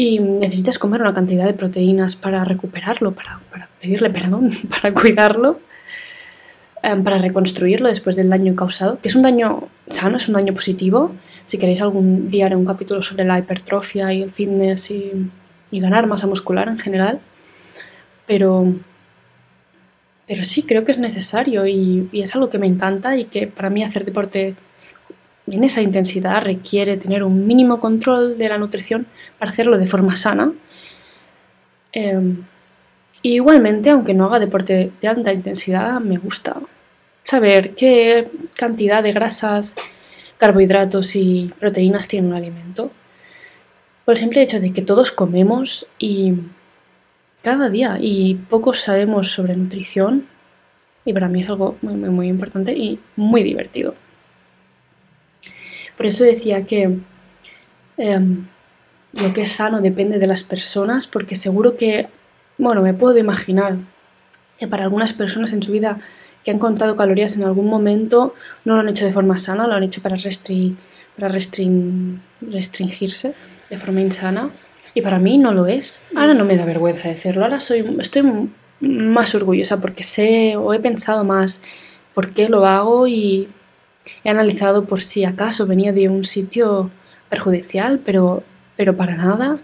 y 0.00 0.20
necesitas 0.20 0.78
comer 0.78 1.02
una 1.02 1.12
cantidad 1.12 1.44
de 1.44 1.54
proteínas 1.54 2.14
para 2.14 2.44
recuperarlo, 2.44 3.12
para, 3.12 3.40
pedirle 3.82 4.08
perdón, 4.08 4.48
para 4.70 4.94
cuidarlo, 4.94 5.58
em, 6.82 7.02
para 7.02 7.18
reconstruirlo 7.18 7.88
después 7.88 8.14
del 8.14 8.30
daño 8.30 8.54
causado, 8.54 9.00
que 9.00 9.08
es 9.08 9.16
un 9.16 9.22
daño 9.22 9.68
sano, 9.90 10.16
es 10.16 10.28
un 10.28 10.34
daño 10.34 10.54
positivo, 10.54 11.10
si 11.44 11.58
queréis 11.58 11.82
algún 11.82 12.30
día 12.30 12.46
haré 12.46 12.54
un 12.54 12.64
capítulo 12.64 13.02
sobre 13.02 13.24
la 13.24 13.38
hipertrofia 13.40 14.12
y 14.12 14.22
el 14.22 14.32
fitness 14.32 14.90
y, 14.90 15.30
ganar 15.72 16.06
masa 16.06 16.26
muscular 16.26 16.68
en 16.68 16.78
general. 16.78 17.20
Pero, 18.26 18.74
pero 20.26 20.44
sí, 20.44 20.62
creo 20.62 20.84
que 20.84 20.92
es 20.92 20.98
necesario 20.98 21.66
y, 21.66 22.08
es 22.12 22.34
algo 22.34 22.50
que 22.50 22.58
me 22.58 22.66
encanta 22.66 23.16
y 23.16 23.24
que 23.24 23.46
para 23.48 23.68
mí 23.68 23.82
hacer 23.82 24.04
deporte 24.04 24.54
en 25.50 25.64
esa 25.64 25.82
intensidad 25.82 26.42
requiere 26.42 26.96
tener 26.96 27.22
un 27.24 27.46
mínimo 27.46 27.80
control 27.80 28.38
de 28.38 28.48
la 28.48 28.58
nutrición 28.58 29.06
para 29.38 29.50
hacerlo 29.50 29.78
de 29.78 29.86
forma 29.86 30.16
sana. 30.16 30.52
Em, 31.92 32.44
igualmente, 33.22 33.90
aunque 33.90 34.14
no 34.14 34.26
haga 34.26 34.38
deporte 34.38 34.92
de 35.00 35.08
alta 35.08 35.32
intensidad, 35.32 36.00
me 36.00 36.18
gusta 36.18 36.56
saber 37.24 37.74
qué 37.74 38.28
cantidad 38.56 39.02
de 39.02 39.12
grasas 39.12 39.74
carbohidratos 40.38 41.16
y 41.16 41.52
proteínas 41.58 42.08
tiene 42.08 42.28
un 42.28 42.34
alimento. 42.34 42.90
Por 44.04 44.14
el 44.14 44.18
simple 44.18 44.42
hecho 44.42 44.60
de 44.60 44.72
que 44.72 44.82
todos 44.82 45.12
comemos 45.12 45.86
y 45.98 46.34
cada 47.42 47.68
día 47.68 47.98
y 48.00 48.34
pocos 48.34 48.80
sabemos 48.80 49.32
sobre 49.32 49.56
nutrición 49.56 50.26
y 51.04 51.12
para 51.12 51.28
mí 51.28 51.40
es 51.40 51.48
algo 51.48 51.76
muy, 51.82 51.94
muy, 51.94 52.28
importante 52.28 52.72
y 52.72 52.98
muy 53.16 53.42
divertido. 53.42 53.94
Por 55.98 56.06
eso 56.06 56.24
decía 56.24 56.64
que 56.64 56.96
em, 57.98 58.46
lo 59.12 59.32
que 59.34 59.42
es 59.42 59.52
sano 59.52 59.82
depende 59.82 60.18
de 60.18 60.26
las 60.26 60.42
personas 60.44 61.06
porque 61.06 61.34
seguro 61.34 61.76
que, 61.76 62.08
bueno, 62.56 62.80
me 62.82 62.94
puedo 62.94 63.18
imaginar 63.18 63.76
que 64.58 64.66
para 64.68 64.84
algunas 64.84 65.12
personas 65.12 65.52
en 65.52 65.62
su 65.62 65.72
vida 65.72 65.98
que 66.44 66.52
han 66.52 66.58
contado 66.58 66.96
calorías 66.96 67.36
en 67.36 67.42
algún 67.42 67.66
momento 67.66 68.32
no 68.64 68.74
lo 68.74 68.80
han 68.80 68.88
hecho 68.88 69.04
de 69.04 69.10
forma 69.10 69.36
sana, 69.38 69.66
lo 69.66 69.74
han 69.74 69.82
hecho 69.82 70.00
para, 70.00 70.16
para 71.16 71.28
restringirse 72.40 73.34
de 73.68 73.76
forma 73.76 74.00
insana. 74.00 74.50
Y 74.94 75.02
para 75.02 75.18
mí 75.18 75.36
no 75.36 75.52
lo 75.52 75.66
es. 75.66 76.02
Ahora 76.14 76.32
no 76.32 76.44
me 76.44 76.56
da 76.56 76.64
vergüenza 76.64 77.08
decirlo, 77.08 77.44
ahora 77.44 77.60
soy, 77.60 77.84
estoy 78.00 78.22
más 78.80 79.34
orgullosa 79.34 79.80
porque 79.80 80.04
sé 80.04 80.56
o 80.56 80.72
he 80.72 80.78
pensado 80.78 81.24
más 81.24 81.60
por 82.14 82.32
qué 82.32 82.48
lo 82.48 82.64
hago 82.66 83.06
y 83.08 83.48
he 84.24 84.30
analizado 84.30 84.84
por 84.84 85.00
si 85.00 85.24
acaso 85.24 85.66
venía 85.66 85.92
de 85.92 86.08
un 86.08 86.24
sitio 86.24 86.90
perjudicial, 87.28 88.00
pero, 88.04 88.42
pero 88.76 88.96
para 88.96 89.16
nada. 89.16 89.58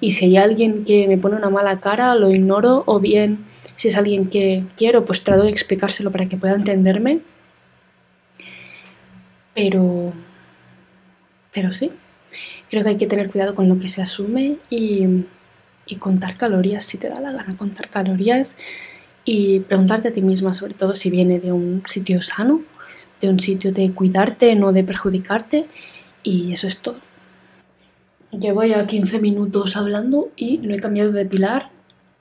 Y 0.00 0.12
si 0.12 0.26
hay 0.26 0.36
alguien 0.36 0.84
que 0.84 1.08
me 1.08 1.18
pone 1.18 1.36
una 1.36 1.50
mala 1.50 1.80
cara, 1.80 2.14
lo 2.14 2.30
ignoro 2.30 2.82
o 2.86 3.00
bien 3.00 3.44
si 3.76 3.88
es 3.88 3.96
alguien 3.96 4.28
que 4.28 4.64
quiero, 4.76 5.04
pues 5.04 5.22
trato 5.22 5.42
de 5.44 5.50
explicárselo 5.50 6.10
para 6.10 6.26
que 6.26 6.36
pueda 6.36 6.54
entenderme. 6.54 7.20
Pero... 9.54 10.12
Pero 11.52 11.72
sí, 11.72 11.90
creo 12.68 12.82
que 12.82 12.90
hay 12.90 12.98
que 12.98 13.06
tener 13.06 13.30
cuidado 13.30 13.54
con 13.54 13.68
lo 13.68 13.78
que 13.78 13.88
se 13.88 14.02
asume 14.02 14.58
y, 14.68 15.24
y 15.86 15.96
contar 15.96 16.36
calorías 16.36 16.84
si 16.84 16.98
te 16.98 17.08
da 17.08 17.18
la 17.18 17.32
gana 17.32 17.56
contar 17.56 17.88
calorías 17.88 18.58
y 19.24 19.60
preguntarte 19.60 20.08
a 20.08 20.12
ti 20.12 20.20
misma 20.20 20.52
sobre 20.52 20.74
todo 20.74 20.94
si 20.94 21.08
viene 21.08 21.40
de 21.40 21.52
un 21.52 21.82
sitio 21.86 22.20
sano, 22.20 22.60
de 23.20 23.28
un 23.28 23.40
sitio 23.40 23.72
de 23.72 23.92
cuidarte, 23.92 24.54
no 24.54 24.72
de 24.72 24.84
perjudicarte 24.84 25.66
y 26.22 26.52
eso 26.52 26.66
es 26.66 26.78
todo. 26.78 26.96
Llevo 28.32 28.64
ya 28.64 28.86
15 28.86 29.20
minutos 29.20 29.76
hablando 29.76 30.30
y 30.36 30.58
no 30.58 30.74
he 30.74 30.80
cambiado 30.80 31.12
de 31.12 31.24
pilar 31.24 31.70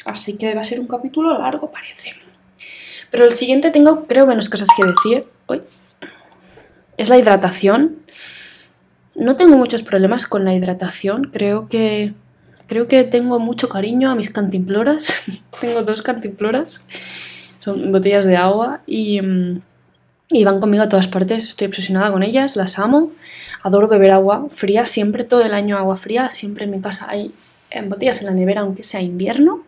Así 0.06 0.38
que 0.38 0.54
va 0.54 0.62
a 0.62 0.64
ser 0.64 0.80
un 0.80 0.88
capítulo 0.88 1.38
largo, 1.38 1.72
parece. 1.72 2.14
Pero 3.10 3.25
el 3.25 3.34
siguiente 3.34 3.72
tengo, 3.72 4.06
creo, 4.06 4.28
menos 4.28 4.50
cosas 4.50 4.70
que 4.78 4.86
decir. 4.86 5.25
Hoy 5.48 5.62
es 6.98 7.10
la 7.10 7.18
hidratación. 7.18 7.98
No 9.16 9.36
tengo 9.36 9.58
muchos 9.58 9.82
problemas 9.82 10.28
con 10.28 10.46
la 10.46 10.54
hidratación. 10.54 11.32
Creo 11.34 11.68
que, 11.70 12.14
creo 12.68 12.88
que 12.88 13.04
tengo 13.04 13.40
mucho 13.40 13.68
cariño 13.68 14.12
a 14.12 14.16
mis 14.16 14.30
cantimploras. 14.30 15.48
tengo 15.60 15.82
dos 15.82 16.04
cantimploras. 16.04 16.86
Son 17.60 17.92
botellas 17.92 18.25
de 18.25 18.38
agua 18.38 18.82
y, 18.86 19.22
mm, 19.22 19.62
y 20.29 20.44
van 20.44 20.60
conmigo 20.60 20.84
a 20.84 20.89
todas 20.89 21.08
partes. 21.08 21.48
Estoy 21.48 21.67
obsesionada 21.67 22.12
con 22.12 22.24
ellas, 22.24 22.55
las 22.55 22.79
amo. 22.79 23.12
Adoro 23.63 23.88
beber 23.88 24.12
agua 24.12 24.48
fría, 24.50 24.86
siempre, 24.86 25.24
todo 25.24 25.41
el 25.44 25.53
año 25.53 25.77
agua 25.77 25.98
fría. 25.98 26.29
Siempre 26.29 26.65
en 26.65 26.72
mi 26.72 26.82
casa 26.82 27.08
hay 27.10 27.34
botellas 27.88 28.22
en 28.22 28.27
la 28.27 28.34
nevera, 28.34 28.62
aunque 28.62 28.84
sea 28.84 29.01
invierno. 29.01 29.63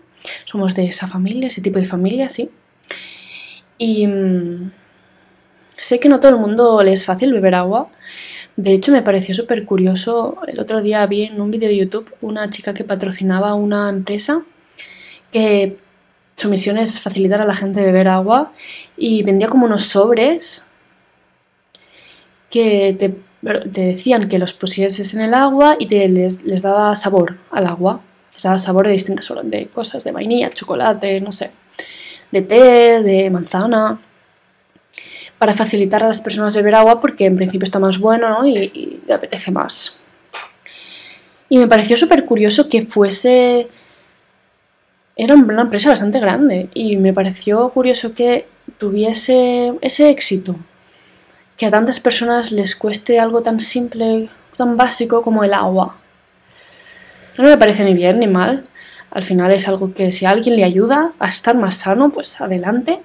Somos 0.45 0.75
de 0.75 0.85
esa 0.85 1.07
familia, 1.07 1.47
ese 1.47 1.61
tipo 1.61 1.79
de 1.79 1.85
familia, 1.85 2.29
sí. 2.29 2.49
Y 3.77 4.07
mm, 4.07 4.71
sé 5.77 5.99
que 5.99 6.09
no 6.09 6.19
todo 6.19 6.31
el 6.31 6.37
mundo 6.37 6.81
le 6.83 6.93
es 6.93 7.05
fácil 7.05 7.33
beber 7.33 7.55
agua. 7.55 7.89
De 8.55 8.73
hecho, 8.73 8.91
me 8.91 9.03
pareció 9.03 9.35
súper 9.35 9.65
curioso. 9.65 10.37
El 10.47 10.59
otro 10.59 10.81
día 10.81 11.05
vi 11.05 11.23
en 11.23 11.39
un 11.39 11.51
vídeo 11.51 11.69
de 11.69 11.77
YouTube 11.77 12.11
una 12.21 12.47
chica 12.49 12.73
que 12.73 12.83
patrocinaba 12.83 13.53
una 13.53 13.89
empresa 13.89 14.43
que 15.31 15.77
su 16.37 16.49
misión 16.49 16.77
es 16.77 16.99
facilitar 16.99 17.41
a 17.41 17.45
la 17.45 17.55
gente 17.55 17.81
beber 17.81 18.07
agua 18.07 18.53
y 18.95 19.23
vendía 19.23 19.47
como 19.47 19.65
unos 19.65 19.83
sobres 19.83 20.67
que 22.51 22.95
te, 22.97 23.15
decían 23.81 24.29
que 24.29 24.37
los 24.37 24.53
pusieses 24.53 25.13
en 25.15 25.21
el 25.21 25.33
agua 25.33 25.75
y 25.79 25.87
te 25.87 26.07
les, 26.07 26.43
les 26.43 26.61
daba 26.61 26.95
sabor 26.95 27.37
al 27.51 27.65
agua. 27.65 28.01
Les 28.33 28.43
daba 28.43 28.59
sabor 28.59 28.85
de 28.85 28.93
distintas 28.93 29.31
cosas, 29.73 30.03
de 30.03 30.11
vainilla, 30.11 30.49
chocolate, 30.49 31.19
no 31.21 31.31
sé, 31.31 31.49
de 32.31 32.41
té, 32.43 33.01
de 33.01 33.29
manzana 33.31 33.99
para 35.39 35.53
facilitar 35.53 36.03
a 36.03 36.07
las 36.07 36.21
personas 36.21 36.55
beber 36.55 36.75
agua 36.75 37.01
porque 37.01 37.25
en 37.25 37.35
principio 37.35 37.65
está 37.65 37.79
más 37.79 37.99
bueno 37.99 38.29
¿no? 38.29 38.47
y, 38.47 39.01
apetece 39.11 39.51
más. 39.51 39.99
Y 41.49 41.57
me 41.57 41.67
pareció 41.67 41.97
súper 41.97 42.25
curioso 42.25 42.69
que 42.69 42.85
fuese... 42.85 43.67
Era 45.19 45.33
una 45.33 45.63
empresa 45.63 45.89
bastante 45.89 46.19
grande 46.19 46.69
y 46.75 46.95
me 46.97 47.11
pareció 47.11 47.69
curioso 47.69 48.13
que 48.13 48.47
tuviese 48.77 49.73
ese 49.81 50.11
éxito. 50.11 50.55
Que 51.57 51.65
a 51.65 51.71
tantas 51.71 51.99
personas 51.99 52.51
les 52.51 52.75
cueste 52.75 53.19
algo 53.19 53.41
tan 53.41 53.59
simple, 53.59 54.29
tan 54.55 54.77
básico 54.77 55.23
como 55.23 55.43
el 55.43 55.55
agua. 55.55 55.97
No 57.35 57.45
me 57.45 57.57
parece 57.57 57.83
ni 57.83 57.95
bien 57.95 58.19
ni 58.19 58.27
mal. 58.27 58.67
Al 59.09 59.23
final 59.23 59.51
es 59.51 59.67
algo 59.67 59.91
que 59.91 60.11
si 60.11 60.27
alguien 60.27 60.55
le 60.55 60.63
ayuda 60.63 61.13
a 61.17 61.27
estar 61.27 61.55
más 61.55 61.77
sano, 61.77 62.11
pues 62.11 62.39
adelante. 62.39 62.99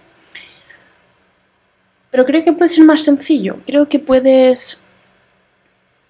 Pero 2.11 2.27
creo 2.27 2.45
que 2.45 2.53
puede 2.53 2.69
ser 2.69 2.85
más 2.85 3.03
sencillo. 3.03 3.57
Creo 3.65 3.89
que 3.89 3.99
puedes 3.99 4.83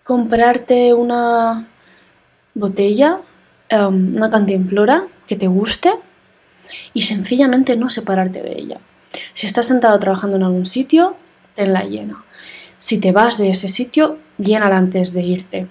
comprarte 0.02 0.94
una 0.94 1.68
botella, 2.54 3.20
um, 3.70 4.16
una 4.16 4.28
cantimplora 4.28 5.06
te 5.36 5.46
guste 5.46 5.92
y 6.94 7.02
sencillamente 7.02 7.76
no 7.76 7.88
separarte 7.88 8.42
de 8.42 8.58
ella. 8.58 8.78
Si 9.34 9.46
estás 9.46 9.66
sentado 9.66 9.98
trabajando 9.98 10.36
en 10.36 10.42
algún 10.44 10.66
sitio, 10.66 11.16
tenla 11.54 11.84
llena. 11.84 12.24
Si 12.78 12.98
te 12.98 13.12
vas 13.12 13.38
de 13.38 13.50
ese 13.50 13.68
sitio, 13.68 14.18
llénala 14.38 14.76
antes 14.76 15.12
de 15.12 15.22
irte. 15.22 15.66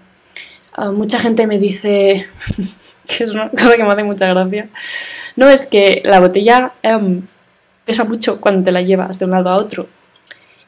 Uh, 0.77 0.91
mucha 0.91 1.19
gente 1.19 1.47
me 1.47 1.59
dice, 1.59 2.27
que 3.07 3.23
es 3.25 3.31
una 3.31 3.49
cosa 3.49 3.75
que 3.75 3.83
me 3.83 3.91
hace 3.91 4.03
mucha 4.03 4.27
gracia, 4.27 4.69
no 5.35 5.49
es 5.49 5.65
que 5.65 6.01
la 6.05 6.21
botella 6.21 6.73
um, 6.83 7.21
pesa 7.85 8.05
mucho 8.05 8.39
cuando 8.39 8.63
te 8.63 8.71
la 8.71 8.81
llevas 8.81 9.19
de 9.19 9.25
un 9.25 9.31
lado 9.31 9.49
a 9.49 9.55
otro. 9.55 9.87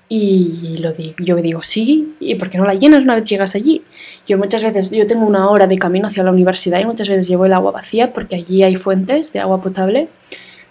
Y 0.09 0.77
lo 0.77 0.93
digo, 0.93 1.15
yo 1.19 1.35
digo, 1.37 1.61
sí, 1.61 2.15
¿y 2.19 2.35
por 2.35 2.49
qué 2.49 2.57
no 2.57 2.65
la 2.65 2.75
llenas 2.75 3.03
una 3.03 3.15
vez 3.15 3.25
llegas 3.25 3.55
allí? 3.55 3.83
Yo 4.27 4.37
muchas 4.37 4.61
veces, 4.61 4.91
yo 4.91 5.07
tengo 5.07 5.25
una 5.25 5.49
hora 5.49 5.65
de 5.65 5.77
camino 5.77 6.07
hacia 6.07 6.23
la 6.23 6.31
universidad 6.31 6.79
y 6.79 6.85
muchas 6.85 7.09
veces 7.09 7.27
llevo 7.27 7.45
el 7.45 7.53
agua 7.53 7.71
vacía 7.71 8.13
porque 8.13 8.35
allí 8.35 8.63
hay 8.63 8.75
fuentes 8.75 9.33
de 9.33 9.39
agua 9.39 9.61
potable. 9.61 10.09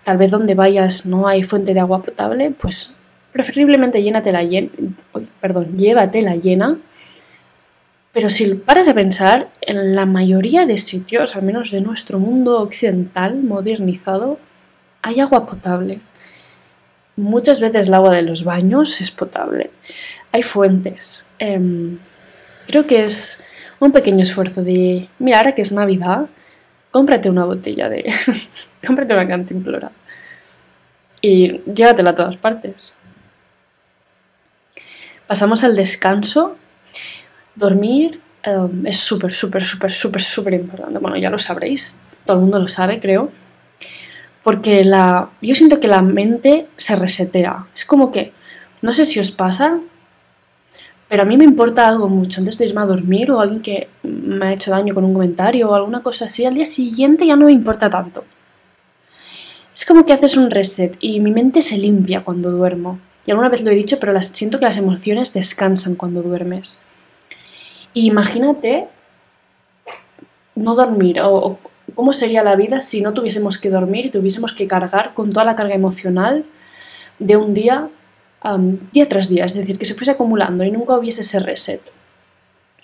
Tal 0.04 0.18
vez 0.18 0.30
donde 0.30 0.54
vayas 0.54 1.06
no 1.06 1.28
hay 1.28 1.42
fuente 1.42 1.74
de 1.74 1.80
agua 1.80 2.02
potable, 2.02 2.50
pues 2.50 2.94
preferiblemente 3.32 4.02
llénatela 4.02 4.42
llena, 4.42 4.68
perdón, 5.40 5.76
llévatela 5.76 6.36
llena. 6.36 6.78
Pero 8.12 8.28
si 8.28 8.54
paras 8.54 8.88
a 8.88 8.94
pensar, 8.94 9.48
en 9.62 9.94
la 9.94 10.04
mayoría 10.04 10.66
de 10.66 10.76
sitios, 10.76 11.34
al 11.34 11.42
menos 11.42 11.70
de 11.70 11.80
nuestro 11.80 12.18
mundo 12.18 12.60
occidental 12.60 13.42
modernizado, 13.42 14.38
hay 15.00 15.20
agua 15.20 15.46
potable. 15.46 16.00
Muchas 17.16 17.60
veces 17.60 17.88
el 17.88 17.94
agua 17.94 18.14
de 18.14 18.22
los 18.22 18.44
baños 18.44 19.00
es 19.00 19.10
potable. 19.10 19.70
Hay 20.32 20.42
fuentes. 20.42 21.26
Em, 21.38 21.98
creo 22.66 22.86
que 22.86 23.04
es 23.04 23.42
un 23.80 23.92
pequeño 23.92 24.22
esfuerzo 24.22 24.62
de, 24.62 25.08
mira, 25.18 25.38
ahora 25.38 25.54
que 25.54 25.62
es 25.62 25.72
Navidad, 25.72 26.26
cómprate 26.90 27.28
una 27.28 27.44
botella 27.44 27.88
de... 27.88 28.10
cómprate 28.86 29.12
una 29.12 29.28
cantimplora. 29.28 29.92
Y 31.20 31.60
llévatela 31.70 32.10
a 32.10 32.14
todas 32.14 32.36
partes. 32.36 32.94
Pasamos 35.26 35.62
al 35.64 35.76
descanso. 35.76 36.56
Dormir 37.54 38.20
em, 38.42 38.86
es 38.86 38.96
súper, 38.96 39.32
súper, 39.32 39.62
súper, 39.62 39.92
súper, 39.92 40.22
súper 40.22 40.54
importante. 40.54 40.98
Bueno, 40.98 41.18
ya 41.18 41.28
lo 41.28 41.38
sabréis. 41.38 42.00
Todo 42.24 42.38
el 42.38 42.42
mundo 42.42 42.58
lo 42.58 42.68
sabe, 42.68 43.00
creo 43.00 43.30
porque 44.42 44.84
la, 44.84 45.30
yo 45.40 45.54
siento 45.54 45.80
que 45.80 45.88
la 45.88 46.02
mente 46.02 46.66
se 46.76 46.96
resetea. 46.96 47.66
Es 47.74 47.84
como 47.84 48.10
que, 48.10 48.32
no 48.80 48.92
sé 48.92 49.04
si 49.06 49.20
os 49.20 49.30
pasa, 49.30 49.78
pero 51.08 51.22
a 51.22 51.26
mí 51.26 51.36
me 51.36 51.44
importa 51.44 51.86
algo 51.86 52.08
mucho 52.08 52.40
antes 52.40 52.58
de 52.58 52.66
irme 52.66 52.80
a 52.80 52.86
dormir 52.86 53.30
o 53.30 53.40
alguien 53.40 53.60
que 53.60 53.88
me 54.02 54.46
ha 54.46 54.52
hecho 54.52 54.70
daño 54.70 54.94
con 54.94 55.04
un 55.04 55.12
comentario 55.12 55.68
o 55.68 55.74
alguna 55.74 56.02
cosa 56.02 56.24
así, 56.24 56.44
al 56.44 56.54
día 56.54 56.64
siguiente 56.64 57.26
ya 57.26 57.36
no 57.36 57.46
me 57.46 57.52
importa 57.52 57.90
tanto. 57.90 58.24
Es 59.74 59.84
como 59.84 60.06
que 60.06 60.12
haces 60.12 60.36
un 60.36 60.50
reset 60.50 60.96
y 61.00 61.20
mi 61.20 61.30
mente 61.30 61.60
se 61.62 61.76
limpia 61.76 62.24
cuando 62.24 62.50
duermo. 62.50 62.98
Y 63.26 63.30
alguna 63.30 63.48
vez 63.48 63.62
lo 63.62 63.70
he 63.70 63.74
dicho, 63.74 63.98
pero 64.00 64.12
las, 64.12 64.28
siento 64.28 64.58
que 64.58 64.64
las 64.64 64.78
emociones 64.78 65.32
descansan 65.32 65.94
cuando 65.94 66.22
duermes. 66.22 66.84
Y 67.94 68.06
imagínate 68.06 68.88
no 70.54 70.74
dormir 70.74 71.20
o, 71.20 71.58
¿Cómo 71.94 72.12
sería 72.12 72.42
la 72.42 72.56
vida 72.56 72.80
si 72.80 73.00
no 73.00 73.12
tuviésemos 73.12 73.58
que 73.58 73.70
dormir 73.70 74.06
y 74.06 74.10
tuviésemos 74.10 74.52
que 74.52 74.66
cargar 74.66 75.14
con 75.14 75.30
toda 75.30 75.44
la 75.44 75.56
carga 75.56 75.74
emocional 75.74 76.44
de 77.18 77.36
un 77.36 77.52
día, 77.52 77.88
día 78.92 79.08
tras 79.08 79.28
día? 79.28 79.44
Es 79.44 79.54
decir, 79.54 79.78
que 79.78 79.84
se 79.84 79.94
fuese 79.94 80.12
acumulando 80.12 80.64
y 80.64 80.70
nunca 80.70 80.96
hubiese 80.96 81.22
ese 81.22 81.40
reset. 81.40 81.80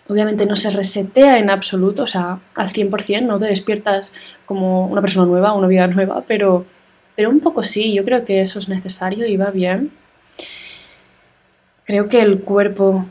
Obviamente 0.08 0.46
no 0.46 0.56
se 0.56 0.70
resetea 0.70 1.38
en 1.38 1.50
absoluto, 1.50 2.04
o 2.04 2.06
sea, 2.06 2.40
al 2.54 2.68
100%, 2.68 3.22
no 3.22 3.38
te 3.38 3.46
despiertas 3.46 4.12
como 4.46 4.86
una 4.86 5.02
persona 5.02 5.26
nueva, 5.26 5.52
una 5.52 5.68
vida 5.68 5.86
nueva, 5.86 6.24
pero, 6.26 6.64
pero 7.14 7.28
un 7.28 7.40
poco 7.40 7.62
sí, 7.62 7.92
yo 7.92 8.04
creo 8.04 8.24
que 8.24 8.40
eso 8.40 8.58
es 8.58 8.68
necesario 8.68 9.26
y 9.26 9.36
va 9.36 9.50
bien. 9.50 9.92
Creo 11.84 12.08
que 12.08 12.22
el 12.22 12.40
cuerpo, 12.40 13.06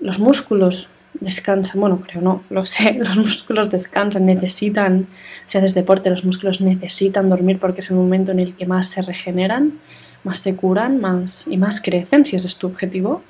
los 0.00 0.18
músculos 0.18 0.88
descansan, 1.20 1.80
bueno, 1.80 2.02
creo 2.06 2.22
no, 2.22 2.42
lo 2.50 2.64
sé, 2.64 2.92
los 2.98 3.16
músculos 3.16 3.70
descansan, 3.70 4.26
necesitan, 4.26 5.06
si 5.46 5.58
haces 5.58 5.74
deporte, 5.74 6.10
los 6.10 6.24
músculos 6.24 6.60
necesitan 6.60 7.28
dormir 7.28 7.58
porque 7.58 7.80
es 7.80 7.90
el 7.90 7.96
momento 7.96 8.32
en 8.32 8.40
el 8.40 8.54
que 8.54 8.66
más 8.66 8.88
se 8.88 9.02
regeneran, 9.02 9.78
más 10.22 10.38
se 10.38 10.56
curan 10.56 11.00
más, 11.00 11.46
y 11.48 11.56
más 11.56 11.80
crecen, 11.80 12.24
si 12.24 12.36
ese 12.36 12.46
es 12.46 12.56
tu 12.56 12.66
objetivo. 12.66 13.22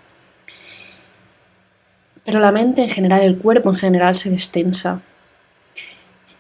Pero 2.24 2.40
la 2.40 2.52
mente 2.52 2.82
en 2.82 2.88
general, 2.88 3.22
el 3.22 3.36
cuerpo 3.38 3.70
en 3.70 3.76
general 3.76 4.14
se 4.14 4.30
destensa. 4.30 5.02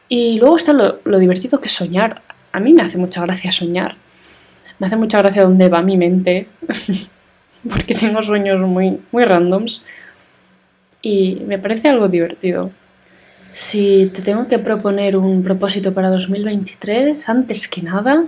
Y 0.08 0.38
luego 0.38 0.56
está 0.56 0.72
lo, 0.72 1.18
divertido 1.18 1.60
que 1.60 1.66
es 1.66 1.72
soñar. 1.72 2.22
A 2.52 2.60
mí 2.60 2.72
me 2.72 2.82
hace 2.82 2.98
mucha 2.98 3.20
gracia 3.22 3.52
soñar. 3.52 3.96
Me 4.78 4.86
hace 4.86 4.96
mucha 4.96 5.18
gracia 5.18 5.42
dónde 5.42 5.68
va 5.68 5.82
mi 5.82 5.96
mente, 5.96 6.48
porque 7.68 7.94
tengo 7.94 8.22
sueños 8.22 8.60
muy, 8.60 9.00
muy 9.12 9.24
randoms 9.24 9.82
y 11.04 11.42
me 11.46 11.58
parece 11.58 11.90
algo 11.90 12.08
divertido. 12.08 12.72
Si 13.52 14.10
te 14.14 14.22
tengo 14.22 14.48
que 14.48 14.58
proponer 14.58 15.18
un 15.18 15.44
propósito 15.44 15.92
para 15.92 16.08
2023, 16.08 17.28
antes 17.28 17.68
que 17.68 17.82
nada, 17.82 18.24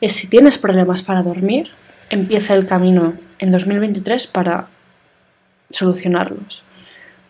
es 0.00 0.12
si 0.12 0.28
tienes 0.28 0.58
problemas 0.58 1.02
para 1.02 1.22
dormir, 1.22 1.70
empieza 2.10 2.54
el 2.54 2.66
camino 2.66 3.14
en 3.38 3.50
2023 3.50 4.26
para 4.26 4.68
solucionarlos. 5.70 6.64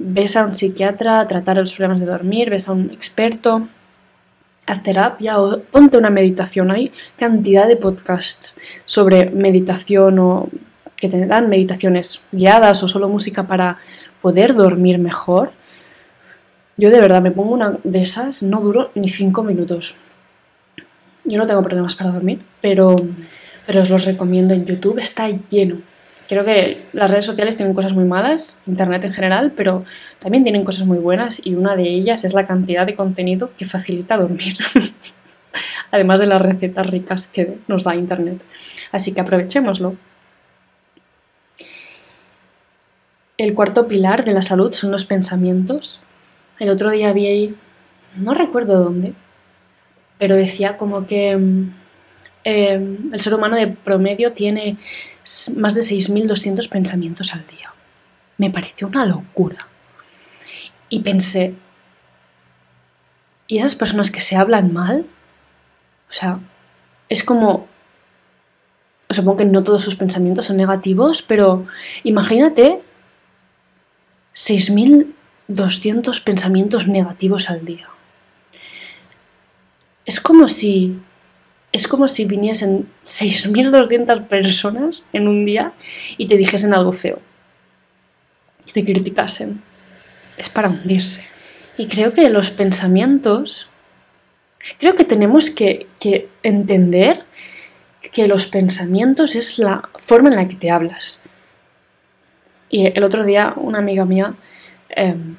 Ves 0.00 0.36
a 0.36 0.44
un 0.44 0.56
psiquiatra 0.56 1.20
a 1.20 1.28
tratar 1.28 1.58
los 1.58 1.74
problemas 1.74 2.00
de 2.00 2.06
dormir, 2.06 2.50
ves 2.50 2.68
a 2.68 2.72
un 2.72 2.90
experto, 2.90 3.68
haz 4.66 4.82
terapia 4.82 5.38
o 5.38 5.60
ponte 5.60 5.96
una 5.96 6.10
meditación. 6.10 6.72
Hay 6.72 6.90
cantidad 7.16 7.68
de 7.68 7.76
podcasts 7.76 8.56
sobre 8.84 9.30
meditación 9.30 10.18
o 10.18 10.48
que 10.96 11.08
te 11.08 11.26
dan 11.26 11.48
meditaciones 11.48 12.22
guiadas 12.30 12.82
o 12.82 12.88
solo 12.88 13.08
música 13.08 13.46
para 13.46 13.78
poder 14.22 14.54
dormir 14.54 14.98
mejor, 14.98 15.52
yo 16.76 16.90
de 16.90 17.00
verdad 17.00 17.20
me 17.20 17.30
pongo 17.30 17.52
una 17.52 17.78
de 17.84 18.00
esas, 18.00 18.42
no 18.42 18.60
duro 18.60 18.90
ni 18.94 19.08
cinco 19.08 19.42
minutos. 19.42 19.96
Yo 21.24 21.38
no 21.38 21.46
tengo 21.46 21.62
problemas 21.62 21.94
para 21.94 22.10
dormir, 22.10 22.40
pero, 22.60 22.96
pero 23.66 23.82
os 23.82 23.90
los 23.90 24.04
recomiendo. 24.04 24.54
En 24.54 24.64
YouTube 24.64 24.98
está 24.98 25.28
lleno. 25.28 25.76
Creo 26.28 26.44
que 26.44 26.86
las 26.92 27.10
redes 27.10 27.26
sociales 27.26 27.56
tienen 27.56 27.74
cosas 27.74 27.92
muy 27.92 28.04
malas, 28.04 28.58
Internet 28.66 29.04
en 29.04 29.12
general, 29.12 29.52
pero 29.54 29.84
también 30.18 30.44
tienen 30.44 30.64
cosas 30.64 30.86
muy 30.86 30.98
buenas 30.98 31.44
y 31.44 31.54
una 31.54 31.76
de 31.76 31.88
ellas 31.88 32.24
es 32.24 32.32
la 32.32 32.46
cantidad 32.46 32.86
de 32.86 32.94
contenido 32.94 33.50
que 33.56 33.66
facilita 33.66 34.16
dormir. 34.16 34.56
Además 35.90 36.20
de 36.20 36.26
las 36.26 36.40
recetas 36.40 36.86
ricas 36.86 37.26
que 37.26 37.58
nos 37.68 37.84
da 37.84 37.94
Internet. 37.94 38.42
Así 38.92 39.12
que 39.12 39.20
aprovechémoslo. 39.20 39.96
El 43.42 43.54
cuarto 43.54 43.88
pilar 43.88 44.24
de 44.24 44.34
la 44.34 44.40
salud 44.40 44.72
son 44.72 44.92
los 44.92 45.04
pensamientos. 45.04 45.98
El 46.60 46.68
otro 46.68 46.92
día 46.92 47.12
vi 47.12 47.56
no 48.14 48.34
recuerdo 48.34 48.80
dónde, 48.80 49.14
pero 50.16 50.36
decía 50.36 50.76
como 50.76 51.08
que 51.08 51.36
mm, 51.36 51.74
em, 52.44 53.12
el 53.12 53.20
ser 53.20 53.34
humano 53.34 53.56
de 53.56 53.66
promedio 53.66 54.32
tiene 54.32 54.76
más 55.56 55.74
de 55.74 55.80
6.200 55.80 56.68
pensamientos 56.68 57.34
al 57.34 57.44
día. 57.48 57.74
Me 58.38 58.48
pareció 58.48 58.86
una 58.86 59.06
locura. 59.06 59.66
Y 60.88 61.00
pensé, 61.00 61.54
¿y 63.48 63.58
esas 63.58 63.74
personas 63.74 64.12
que 64.12 64.20
se 64.20 64.36
hablan 64.36 64.72
mal? 64.72 65.04
O 66.08 66.12
sea, 66.12 66.38
es 67.08 67.24
como... 67.24 67.66
Supongo 69.10 69.38
que 69.38 69.46
no 69.46 69.64
todos 69.64 69.82
sus 69.82 69.96
pensamientos 69.96 70.44
son 70.44 70.58
negativos, 70.58 71.24
pero 71.24 71.66
imagínate 72.04 72.80
6.200 74.34 76.22
pensamientos 76.22 76.88
negativos 76.88 77.50
al 77.50 77.64
día. 77.64 77.88
Es 80.04 80.20
como 80.20 80.48
si 80.48 80.98
es 81.72 81.88
como 81.88 82.06
si 82.06 82.26
viniesen 82.26 82.86
6.200 83.04 84.26
personas 84.28 85.02
en 85.12 85.26
un 85.26 85.44
día 85.44 85.72
y 86.18 86.26
te 86.26 86.36
dijesen 86.36 86.74
algo 86.74 86.92
feo. 86.92 87.18
Y 88.66 88.72
te 88.72 88.84
criticasen. 88.84 89.62
Es 90.36 90.50
para 90.50 90.68
hundirse. 90.68 91.24
Y 91.78 91.86
creo 91.86 92.12
que 92.12 92.28
los 92.28 92.50
pensamientos, 92.50 93.68
creo 94.78 94.94
que 94.94 95.04
tenemos 95.04 95.48
que, 95.48 95.86
entender 96.42 97.24
que 98.12 98.28
los 98.28 98.46
pensamientos 98.46 99.34
es 99.34 99.58
la 99.58 99.88
forma 99.94 100.28
en 100.28 100.36
la 100.36 100.48
que 100.48 100.56
te 100.56 100.70
hablas. 100.70 101.21
Y 102.72 102.86
el 102.86 103.04
otro 103.04 103.24
día 103.24 103.52
una 103.56 103.78
amiga 103.78 104.06
mía, 104.06 104.34
em, 104.88 105.36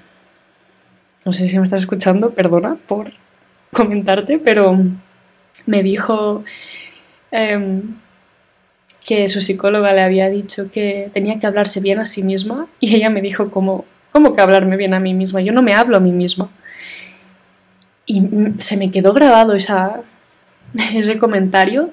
no 1.26 1.34
sé 1.34 1.48
si 1.48 1.58
me 1.58 1.64
estás 1.64 1.82
escuchando, 1.82 2.30
perdona 2.30 2.78
por 2.88 3.12
comentarte, 3.74 4.38
pero 4.38 4.78
me 5.66 5.82
dijo 5.82 6.44
em, 7.32 7.96
que 9.04 9.28
su 9.30 9.42
psicóloga 9.42 9.94
le 9.94 10.04
había 10.04 10.30
dicho 10.30 10.70
que 10.72 11.10
tenía 11.12 11.40
que 11.40 11.48
hablarse 11.48 11.82
bien 11.82 12.00
a 12.00 12.06
sí 12.06 12.22
misma 12.22 12.68
y 12.80 12.96
ella 12.96 13.10
me 13.10 13.22
dijo 13.22 13.50
como, 13.50 13.86
¿cómo 14.12 14.36
que 14.36 14.42
hablarme 14.42 14.78
bien 14.78 14.94
a 14.94 15.00
mí 15.00 15.16
misma? 15.16 15.42
Yo 15.42 15.54
no 15.54 15.64
me 15.64 15.74
hablo 15.74 15.98
a 15.98 16.00
mí 16.00 16.12
misma. 16.12 16.52
Y 18.06 18.22
se 18.60 18.78
me 18.78 18.92
quedó 18.92 19.12
grabado 19.14 19.54
ese 20.76 21.18
comentario. 21.18 21.90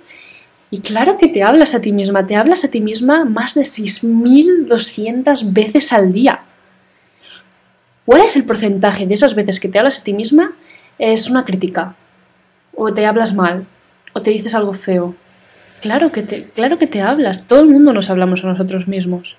Y 0.70 0.80
claro 0.80 1.18
que 1.18 1.28
te 1.28 1.42
hablas 1.42 1.74
a 1.74 1.80
ti 1.80 1.92
misma, 1.92 2.26
te 2.26 2.37
hablas 2.37 2.64
a 2.64 2.70
ti 2.70 2.80
misma 2.80 3.24
más 3.24 3.54
de 3.54 3.62
6.200 3.62 5.52
veces 5.52 5.92
al 5.92 6.12
día. 6.12 6.44
¿Cuál 8.06 8.22
es 8.22 8.37
el 8.37 8.44
porcentaje 8.44 9.06
de 9.06 9.14
esas 9.14 9.35
veces 9.35 9.59
que 9.59 9.68
te 9.68 9.78
hablas 9.78 10.00
a 10.00 10.04
ti 10.04 10.12
misma? 10.12 10.52
Es 10.98 11.28
una 11.28 11.44
crítica, 11.44 11.96
o 12.74 12.92
te 12.94 13.06
hablas 13.06 13.35
mal, 13.35 13.66
o 14.12 14.22
te 14.22 14.30
dices 14.30 14.54
algo 14.54 14.72
feo. 14.72 15.14
Claro 15.80 16.12
que 16.12 16.22
te, 16.22 16.44
claro 16.44 16.78
que 16.78 16.87
te 16.87 17.00
hablas, 17.02 17.46
todo 17.46 17.61
el 17.61 17.68
mundo 17.68 17.92
nos 17.92 18.11
hablamos 18.11 18.44
a 18.44 18.48
nosotros 18.48 18.87
mismos. 18.87 19.37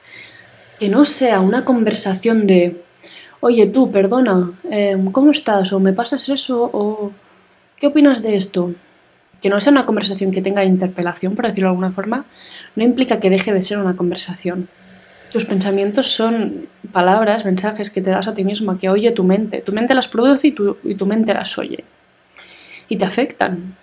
Que 0.80 0.90
no 0.90 1.06
sea 1.06 1.40
una 1.40 1.64
conversación 1.64 2.48
de, 2.48 2.84
oye 3.40 3.68
tú, 3.68 3.92
perdona, 3.92 4.52
em, 4.70 5.12
¿cómo 5.12 5.32
estás? 5.32 5.72
O 5.72 5.80
me 5.80 5.94
pasas 5.94 6.28
eso, 6.30 6.70
o 6.74 7.12
¿qué 7.78 7.88
opinas 7.88 8.22
de 8.22 8.36
esto? 8.36 8.74
Que 9.42 9.50
no 9.50 9.60
sea 9.60 9.72
una 9.72 9.86
conversación 9.86 10.32
que 10.32 10.42
tenga 10.42 10.64
interpelación, 10.64 11.36
por 11.36 11.46
decirlo 11.48 11.68
de 11.68 11.72
alguna 11.72 11.92
forma, 11.92 12.26
no 12.76 12.84
implica 12.84 13.20
que 13.20 13.30
deje 13.30 13.54
de 13.54 13.62
ser 13.62 13.80
una 13.80 13.96
conversación. 13.96 14.70
Tus 15.32 15.46
pensamientos 15.46 16.08
son 16.08 16.68
palabras, 16.92 17.46
mensajes 17.46 17.90
que 17.90 18.02
te 18.02 18.12
das 18.12 18.28
a 18.28 18.34
ti 18.34 18.44
mismo, 18.44 18.78
que 18.78 18.90
oye 18.90 19.12
tu 19.12 19.24
mente. 19.24 19.62
Tu 19.62 19.72
mente 19.72 19.94
las 19.94 20.08
produce 20.08 20.50
y 20.50 20.52
tu, 20.52 20.78
y 20.84 20.96
tu 20.96 21.06
mente 21.06 21.34
las 21.34 21.58
oye 21.58 21.84
y 22.92 22.98
te 22.98 23.06
afectan. 23.06 23.78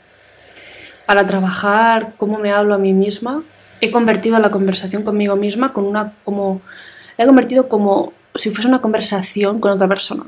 Para 1.07 1.27
trabajar 1.27 2.13
cómo 2.19 2.39
me 2.39 2.53
hablo 2.53 2.75
a 2.75 2.79
mí 2.79 2.93
misma, 2.93 3.43
he 3.81 3.91
convertido 3.91 4.39
la 4.39 4.51
conversación 4.51 5.03
conmigo 5.03 5.35
misma 5.35 5.73
con 5.73 5.85
una 5.85 6.13
como 6.25 6.61
la 7.17 7.25
he 7.25 7.27
convertido 7.27 7.71
como 7.71 8.13
si 8.35 8.51
fuese 8.51 8.69
una 8.69 8.83
conversación 8.83 9.61
con 9.61 9.73
otra 9.73 9.89
persona. 9.89 10.25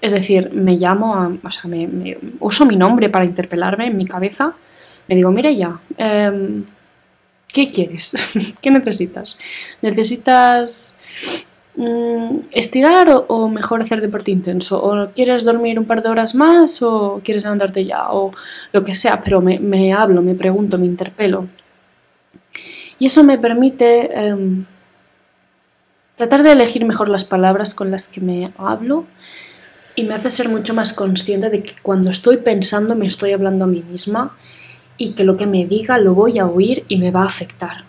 Es 0.00 0.12
decir, 0.12 0.50
me 0.52 0.76
llamo, 0.76 1.14
a, 1.14 1.30
o 1.42 1.50
sea, 1.50 1.70
me, 1.70 2.18
uso 2.40 2.66
mi 2.66 2.76
nombre 2.76 3.08
para 3.08 3.24
interpelarme 3.24 3.86
en 3.86 3.96
mi 3.96 4.06
cabeza. 4.06 4.54
Me 5.08 5.14
digo, 5.14 5.30
mira 5.30 5.50
ya, 5.50 5.78
em, 5.96 6.64
¿qué 7.48 7.70
quieres? 7.70 8.56
¿Qué 8.60 8.70
necesitas? 8.70 9.36
¿Necesitas 9.82 10.94
Mm, 11.78 12.38
estirar 12.52 13.24
o, 13.28 13.48
mejor 13.48 13.82
hacer 13.82 14.00
deporte 14.00 14.30
intenso, 14.30 14.82
o 14.82 15.10
quieres 15.14 15.44
dormir 15.44 15.78
un 15.78 15.84
par 15.84 16.02
de 16.02 16.08
horas 16.08 16.34
más 16.34 16.80
o 16.80 17.20
quieres 17.22 17.44
levantarte 17.44 17.84
ya, 17.84 18.10
o 18.12 18.30
lo 18.72 18.82
que 18.82 18.94
sea, 18.94 19.20
pero 19.20 19.42
me, 19.42 19.92
hablo, 19.92 20.22
me 20.22 20.34
pregunto, 20.34 20.78
me 20.78 20.86
interpelo. 20.86 21.46
Y 22.98 23.06
eso 23.06 23.22
me 23.24 23.36
permite 23.38 24.10
em, 24.18 24.64
tratar 26.16 26.42
de 26.42 26.52
elegir 26.52 26.84
mejor 26.86 27.08
las 27.10 27.24
palabras 27.24 27.74
con 27.74 27.90
las 27.90 28.08
que 28.08 28.20
me 28.22 28.50
hablo 28.56 29.04
y 29.96 30.04
me 30.04 30.14
hace 30.14 30.30
ser 30.30 30.48
mucho 30.48 30.74
más 30.74 30.92
consciente 30.92 31.50
de 31.50 31.60
que 31.60 31.74
cuando 31.82 32.10
estoy 32.10 32.36
pensando 32.36 32.94
me 32.94 33.06
estoy 33.06 33.32
hablando 33.32 33.64
a 33.64 33.68
mí 33.68 33.82
misma 33.82 34.36
y 34.96 35.12
que 35.12 35.24
lo 35.24 35.36
que 35.36 35.46
me 35.46 35.66
diga 35.66 35.98
lo 35.98 36.14
voy 36.14 36.38
a 36.38 36.46
oír 36.46 36.84
y 36.88 36.98
me 36.98 37.10
va 37.10 37.22
a 37.22 37.26
afectar 37.26 37.84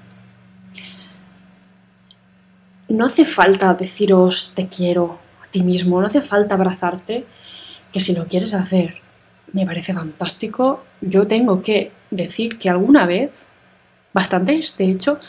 no 2.90 3.06
hace 3.06 3.26
falta 3.26 3.74
deciros 3.74 4.54
te 4.56 4.68
quiero 4.68 5.20
a 5.44 5.48
ti 5.52 5.64
mismo, 5.64 6.00
no 6.00 6.08
hace 6.08 6.22
falta 6.22 6.56
abrazarte, 6.56 7.26
que 7.92 8.00
si 8.00 8.14
lo 8.14 8.28
quieres 8.28 8.54
hacer 8.54 9.02
me 9.54 9.66
parece 9.66 9.94
fantástico. 9.94 10.84
Yo 11.00 11.26
tengo 11.26 11.62
que 11.62 11.92
decir 12.12 12.58
que 12.58 12.70
alguna 12.70 13.06
vez, 13.06 13.46
bastantes 14.14 14.78
de 14.78 14.86
hecho, 14.86 15.20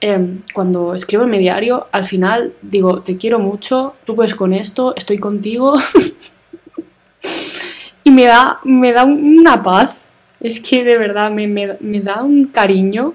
em, 0.00 0.42
cuando 0.52 0.94
escribo 0.94 1.24
en 1.24 1.30
mi 1.30 1.38
diario, 1.38 1.86
al 1.92 2.04
final 2.04 2.52
digo 2.62 3.02
te 3.02 3.16
quiero 3.16 3.38
mucho, 3.38 3.94
tú 4.04 4.14
puedes 4.14 4.34
con 4.34 4.52
esto, 4.52 4.94
estoy 4.96 5.18
contigo. 5.18 5.74
y 8.04 8.10
me 8.10 8.24
da, 8.24 8.60
me 8.64 8.92
da 8.92 9.04
una 9.04 9.62
paz. 9.62 10.10
Es 10.40 10.60
que 10.60 10.84
de 10.84 10.98
verdad 10.98 11.30
me, 11.30 12.00
da 12.00 12.22
un 12.22 12.46
cariño. 12.46 13.14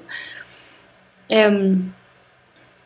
Em, 1.29 1.91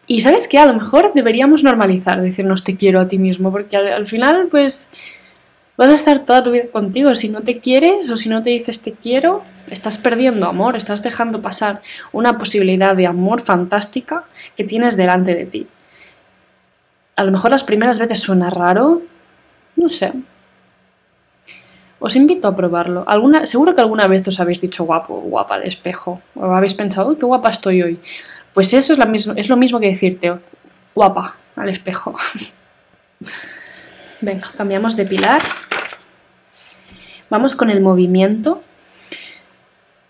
y 0.08 0.22
sabes 0.22 0.48
qué, 0.48 0.60
a 0.60 0.68
lo 0.68 0.74
mejor 0.74 1.14
deberíamos 1.14 1.64
normalizar 1.64 2.22
decirnos 2.22 2.64
te 2.64 2.76
quiero 2.76 3.00
a 3.00 3.08
ti 3.08 3.18
mismo, 3.18 3.52
porque 3.52 3.76
al, 3.76 4.06
final 4.06 4.48
pues 4.52 4.92
vas 5.78 5.90
a 5.90 5.94
estar 5.94 6.26
toda 6.26 6.44
tu 6.44 6.52
vida 6.52 6.66
contigo. 6.72 7.14
Si 7.16 7.30
no 7.30 7.42
te 7.42 7.60
quieres 7.60 8.10
o 8.10 8.18
si 8.18 8.30
no 8.30 8.44
te 8.44 8.52
dices 8.52 8.82
te 8.82 8.94
quiero, 8.94 9.44
estás 9.70 9.98
perdiendo 9.98 10.48
amor, 10.48 10.76
estás 10.76 11.04
dejando 11.04 11.42
pasar 11.42 11.82
una 12.12 12.38
posibilidad 12.38 12.96
de 12.96 13.08
amor 13.08 13.42
fantástica 13.42 14.26
que 14.56 14.64
tienes 14.64 14.98
delante 14.98 15.36
de 15.36 15.46
ti. 15.46 15.68
A 17.16 17.24
lo 17.24 17.32
mejor 17.32 17.52
las 17.52 17.64
primeras 17.64 18.00
veces 18.00 18.20
suena 18.20 18.50
raro, 18.50 19.02
no 19.76 19.90
sé. 19.90 20.14
Os 22.00 22.16
invito 22.16 22.48
a 22.48 22.56
probarlo. 22.56 23.06
Seguro 23.44 23.74
que 23.74 23.82
alguna 23.82 24.08
vez 24.08 24.28
os 24.28 24.40
habéis 24.40 24.60
dicho 24.60 24.84
guapo, 24.84 25.22
guapa 25.22 25.56
al 25.56 25.64
espejo, 25.64 26.22
o 26.36 26.54
habéis 26.54 26.74
pensado, 26.74 27.10
uy, 27.10 27.16
qué 27.16 27.26
guapa 27.26 27.50
estoy 27.50 27.82
hoy. 27.82 28.00
Pues 28.54 28.74
eso 28.74 28.94
es, 28.94 29.28
es 29.36 29.50
lo 29.50 29.58
mismo 29.58 29.80
que 29.80 29.88
decirte, 29.88 30.34
guapa, 30.94 31.36
al 31.56 31.70
espejo. 31.70 32.16
Venga, 34.26 34.52
cambiamos 34.58 34.96
de 34.96 35.06
pilar. 35.06 35.40
Vamos 37.30 37.56
con 37.56 37.70
el 37.70 37.80
movimiento. 37.80 38.64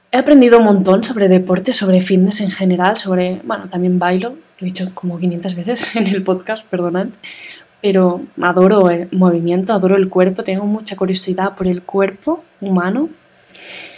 He 0.10 0.18
aprendido 0.18 0.60
un 0.60 0.64
montón 0.64 1.04
sobre 1.04 1.28
deporte, 1.28 1.74
sobre 1.74 2.00
fitness 2.00 2.40
en 2.40 2.50
general, 2.50 2.96
sobre, 2.96 3.42
bueno, 3.44 3.68
también 3.68 4.00
bailo, 4.00 4.30
lo 4.30 4.62
he 4.62 4.66
dicho 4.68 4.90
como 4.94 5.20
500 5.20 5.56
veces 5.56 5.96
en 5.98 6.08
el 6.08 6.24
podcast, 6.24 6.66
perdonad, 6.66 7.08
pero 7.82 8.22
adoro 8.42 8.90
el 8.90 9.10
movimiento, 9.12 9.74
adoro 9.74 9.98
el 9.98 10.08
cuerpo, 10.08 10.46
tengo 10.46 10.66
mucha 10.66 10.96
curiosidad 10.96 11.54
por 11.56 11.68
el 11.68 11.84
cuerpo 11.84 12.42
humano 12.62 13.10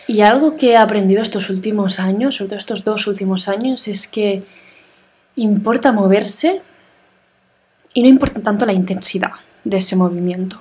y 0.07 0.21
algo 0.21 0.57
que 0.57 0.71
he 0.71 0.77
aprendido 0.77 1.21
estos 1.21 1.51
últimos 1.51 1.99
años, 1.99 2.37
sobre 2.37 2.49
todo 2.49 2.57
estos 2.57 2.83
dos 2.83 3.05
últimos 3.05 3.47
años, 3.47 3.87
es 3.87 4.07
que 4.07 4.41
importa 5.35 5.91
moverse 5.91 6.63
y 7.93 8.01
no 8.01 8.07
importa 8.07 8.41
tanto 8.41 8.65
la 8.65 8.73
intensidad 8.73 9.33
de 9.69 9.77
ese 9.77 9.95
movimiento. 9.95 10.59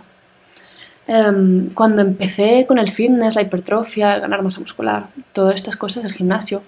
Em, 1.08 1.70
cuando 1.72 2.02
empecé 2.02 2.66
con 2.66 2.78
el 2.78 2.90
fitness, 2.90 3.36
la 3.36 3.42
hipertrofia, 3.42 4.18
ganar 4.18 4.42
masa 4.42 4.60
muscular, 4.60 5.06
todas 5.32 5.54
estas 5.54 5.76
cosas, 5.76 6.04
el 6.04 6.12
gimnasio, 6.12 6.62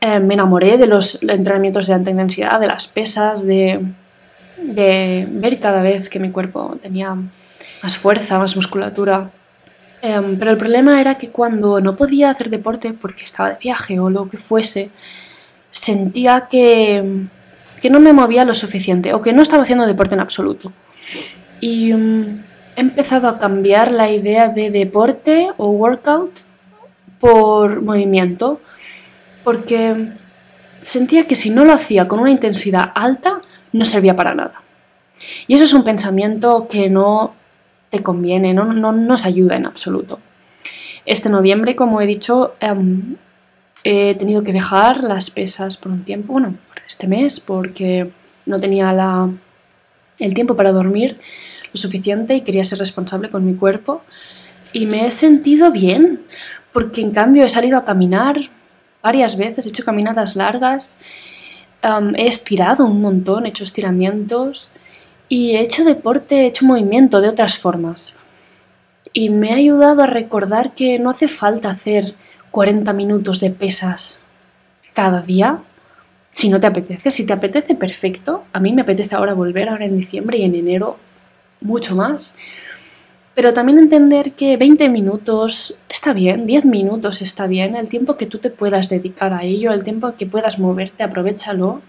em, 0.00 0.24
me 0.24 0.34
enamoré 0.34 0.78
de 0.78 0.86
los 0.86 1.20
entrenamientos 1.22 1.86
de 1.86 1.94
alta 1.94 2.10
intensidad, 2.10 2.60
de 2.60 2.68
las 2.68 2.86
pesas, 2.86 3.44
de, 3.44 3.84
ver 4.58 5.60
cada 5.60 5.82
vez 5.82 6.08
que 6.08 6.18
mi 6.18 6.30
cuerpo 6.30 6.78
tenía 6.80 7.14
más 7.82 7.96
fuerza, 7.96 8.38
más 8.38 8.56
musculatura. 8.56 9.30
Em, 10.02 10.38
pero 10.38 10.50
el 10.52 10.56
problema 10.56 11.00
era 11.00 11.16
que 11.16 11.30
cuando 11.30 11.80
no 11.80 11.96
podía 11.96 12.30
hacer 12.30 12.50
deporte 12.50 12.92
porque 12.92 13.24
estaba 13.24 13.50
de 13.50 13.56
viaje 13.60 13.98
o 13.98 14.10
lo 14.10 14.28
que 14.28 14.38
fuese, 14.38 14.90
sentía 15.70 16.48
que, 16.50 17.26
que 17.82 17.90
no 17.90 18.00
me 18.00 18.12
movía 18.12 18.44
lo 18.44 18.54
suficiente 18.54 19.12
o 19.14 19.22
que 19.22 19.32
no 19.32 19.42
estaba 19.42 19.62
haciendo 19.62 19.86
deporte 19.86 20.14
en 20.14 20.20
absoluto. 20.20 20.72
Y 21.60 21.90
em, 21.92 22.42
he 22.76 22.80
empezado 22.80 23.28
a 23.28 23.38
cambiar 23.38 23.90
la 23.90 24.10
idea 24.10 24.48
de 24.48 24.70
deporte 24.70 25.48
o 25.56 25.70
workout 25.70 26.32
por 27.20 27.82
movimiento, 27.82 28.60
porque 29.44 30.12
sentía 30.82 31.26
que 31.26 31.34
si 31.34 31.50
no 31.50 31.64
lo 31.64 31.72
hacía 31.72 32.06
con 32.06 32.20
una 32.20 32.30
intensidad 32.30 32.92
alta, 32.94 33.40
no 33.72 33.84
servía 33.84 34.14
para 34.14 34.34
nada. 34.34 34.62
Y 35.46 35.54
eso 35.54 35.64
es 35.64 35.72
un 35.72 35.84
pensamiento 35.84 36.68
que 36.68 36.90
no 36.90 37.34
te 37.90 38.02
conviene, 38.02 38.52
no, 38.52 38.64
no 38.64 38.92
nos 38.92 39.24
ayuda 39.24 39.56
en 39.56 39.66
absoluto. 39.66 40.20
Este 41.06 41.28
noviembre, 41.28 41.76
como 41.76 42.00
he 42.00 42.06
dicho, 42.06 42.54
em, 42.60 43.16
he 43.84 44.14
tenido 44.16 44.42
que 44.42 44.52
dejar 44.52 45.04
las 45.04 45.30
pesas 45.30 45.76
por 45.76 45.92
un 45.92 46.02
tiempo, 46.02 46.32
bueno, 46.32 46.54
por 46.68 46.82
este 46.86 47.06
mes, 47.06 47.40
porque 47.40 48.10
no 48.44 48.60
tenía 48.60 48.92
la, 48.92 49.30
el 50.18 50.34
tiempo 50.34 50.56
para 50.56 50.72
dormir 50.72 51.18
lo 51.72 51.78
suficiente 51.78 52.34
y 52.34 52.42
quería 52.42 52.64
ser 52.64 52.78
responsable 52.78 53.30
con 53.30 53.44
mi 53.44 53.54
cuerpo. 53.54 54.02
Y 54.72 54.86
me 54.86 55.06
he 55.06 55.10
sentido 55.10 55.70
bien, 55.70 56.22
porque 56.72 57.00
en 57.00 57.10
cambio 57.10 57.44
he 57.44 57.48
salido 57.48 57.78
a 57.78 57.84
caminar 57.84 58.36
varias 59.02 59.36
veces, 59.36 59.66
he 59.66 59.68
hecho 59.68 59.84
caminadas 59.84 60.36
largas, 60.36 60.98
he 62.16 62.26
estirado 62.26 62.84
un 62.84 63.00
montón, 63.00 63.46
he 63.46 63.50
hecho 63.50 63.64
estiramientos 63.64 64.70
y 65.28 65.52
he 65.52 65.60
hecho 65.60 65.84
deporte, 65.84 66.42
he 66.42 66.46
hecho 66.46 66.66
movimiento 66.66 67.20
de 67.20 67.28
otras 67.28 67.58
formas. 67.58 68.16
Y 69.12 69.30
me 69.30 69.52
ha 69.52 69.56
ayudado 69.56 70.02
a 70.02 70.06
recordar 70.06 70.74
que 70.74 70.98
no 70.98 71.10
hace 71.10 71.28
falta 71.28 71.70
hacer 71.70 72.14
40 72.50 72.92
minutos 72.92 73.40
de 73.40 73.50
pesas 73.50 74.20
cada 74.92 75.22
día 75.22 75.60
si 76.36 76.50
no 76.50 76.60
te 76.60 76.66
apetece. 76.66 77.10
Si 77.10 77.24
te 77.24 77.32
apetece, 77.32 77.74
perfecto. 77.74 78.44
A 78.52 78.60
mí 78.60 78.70
me 78.74 78.82
apetece 78.82 79.14
ahora 79.14 79.32
volver, 79.32 79.70
ahora 79.70 79.86
en 79.86 79.96
diciembre 79.96 80.36
y 80.36 80.44
en 80.44 80.54
enero, 80.54 80.98
mucho 81.62 81.96
más. 81.96 82.34
Pero 83.34 83.54
también 83.54 83.78
entender 83.78 84.32
que 84.32 84.58
20 84.58 84.90
minutos 84.90 85.78
está 85.88 86.12
bien, 86.12 86.44
10 86.44 86.66
minutos 86.66 87.22
está 87.22 87.46
bien, 87.46 87.74
el 87.74 87.88
tiempo 87.88 88.18
que 88.18 88.26
tú 88.26 88.36
te 88.36 88.50
puedas 88.50 88.90
dedicar 88.90 89.32
a 89.32 89.44
ello, 89.44 89.72
el 89.72 89.82
tiempo 89.82 90.14
que 90.14 90.26
puedas 90.26 90.58
moverte, 90.58 91.02
aprovechalo. 91.02 91.80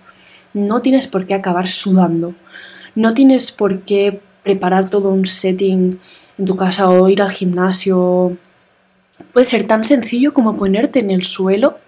No 0.53 0.81
tienes 0.81 1.07
por 1.07 1.27
qué 1.27 1.33
acabar 1.33 1.67
sudando. 1.67 2.33
No 2.95 3.13
tienes 3.13 3.51
por 3.51 3.81
qué 3.81 4.21
preparar 4.43 4.89
todo 4.89 5.09
un 5.09 5.25
setting 5.25 5.99
en 6.37 6.45
tu 6.45 6.55
casa 6.55 6.89
o 6.89 7.09
ir 7.09 7.21
al 7.21 7.31
gimnasio. 7.31 8.37
Puede 9.33 9.45
ser 9.45 9.67
tan 9.67 9.83
sencillo 9.83 10.33
como 10.33 10.55
ponerte 10.55 10.99
en 10.99 11.11
el 11.11 11.23
suelo 11.23 11.79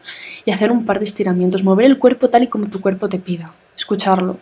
y 0.50 0.52
hacer 0.52 0.72
un 0.72 0.84
par 0.84 0.98
de 0.98 1.06
estiramientos, 1.06 1.64
mover 1.64 1.86
el 1.86 2.00
cuerpo 2.00 2.30
tal 2.30 2.42
y 2.42 2.48
como 2.48 2.70
tu 2.70 2.82
cuerpo 2.82 3.08
te 3.08 3.20
pida, 3.20 3.54
escucharlo. 3.78 4.40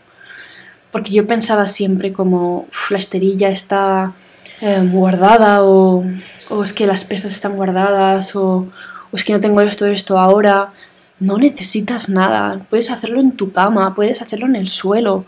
Porque 0.89 1.11
yo 1.11 1.27
pensaba 1.27 1.67
siempre 1.67 2.13
como 2.13 2.65
la 2.89 2.97
esterilla 2.97 3.49
está 3.49 4.13
em, 4.61 4.89
guardada 4.93 5.65
o, 5.65 6.05
o, 6.49 6.63
es 6.63 6.71
que 6.71 6.87
las 6.87 7.03
pesas 7.03 7.33
están 7.33 7.57
guardadas 7.57 8.37
o, 8.37 8.69
o 9.11 9.15
es 9.15 9.25
que 9.25 9.33
no 9.33 9.41
tengo 9.41 9.59
esto, 9.59 9.85
esto 9.85 10.17
ahora. 10.17 10.71
No 11.19 11.37
necesitas 11.37 12.07
nada, 12.07 12.61
puedes 12.69 12.89
hacerlo 12.89 13.19
en 13.19 13.33
tu 13.33 13.51
cama, 13.51 13.93
puedes 13.93 14.21
hacerlo 14.21 14.45
en 14.45 14.55
el 14.55 14.69
suelo. 14.69 15.25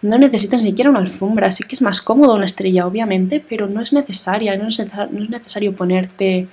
No 0.00 0.16
necesitas 0.16 0.62
ni 0.62 0.70
siquiera 0.70 0.88
una 0.88 1.00
alfombra, 1.00 1.50
sí 1.50 1.64
que 1.64 1.74
es 1.74 1.82
más 1.82 2.00
cómodo 2.00 2.34
una 2.34 2.46
estrella, 2.46 2.86
obviamente, 2.86 3.44
pero 3.46 3.68
no 3.68 3.82
es 3.82 3.92
necesaria, 3.92 4.56
no 4.56 4.68
es, 4.68 4.82
necesario 5.28 5.76
ponerte 5.76 6.48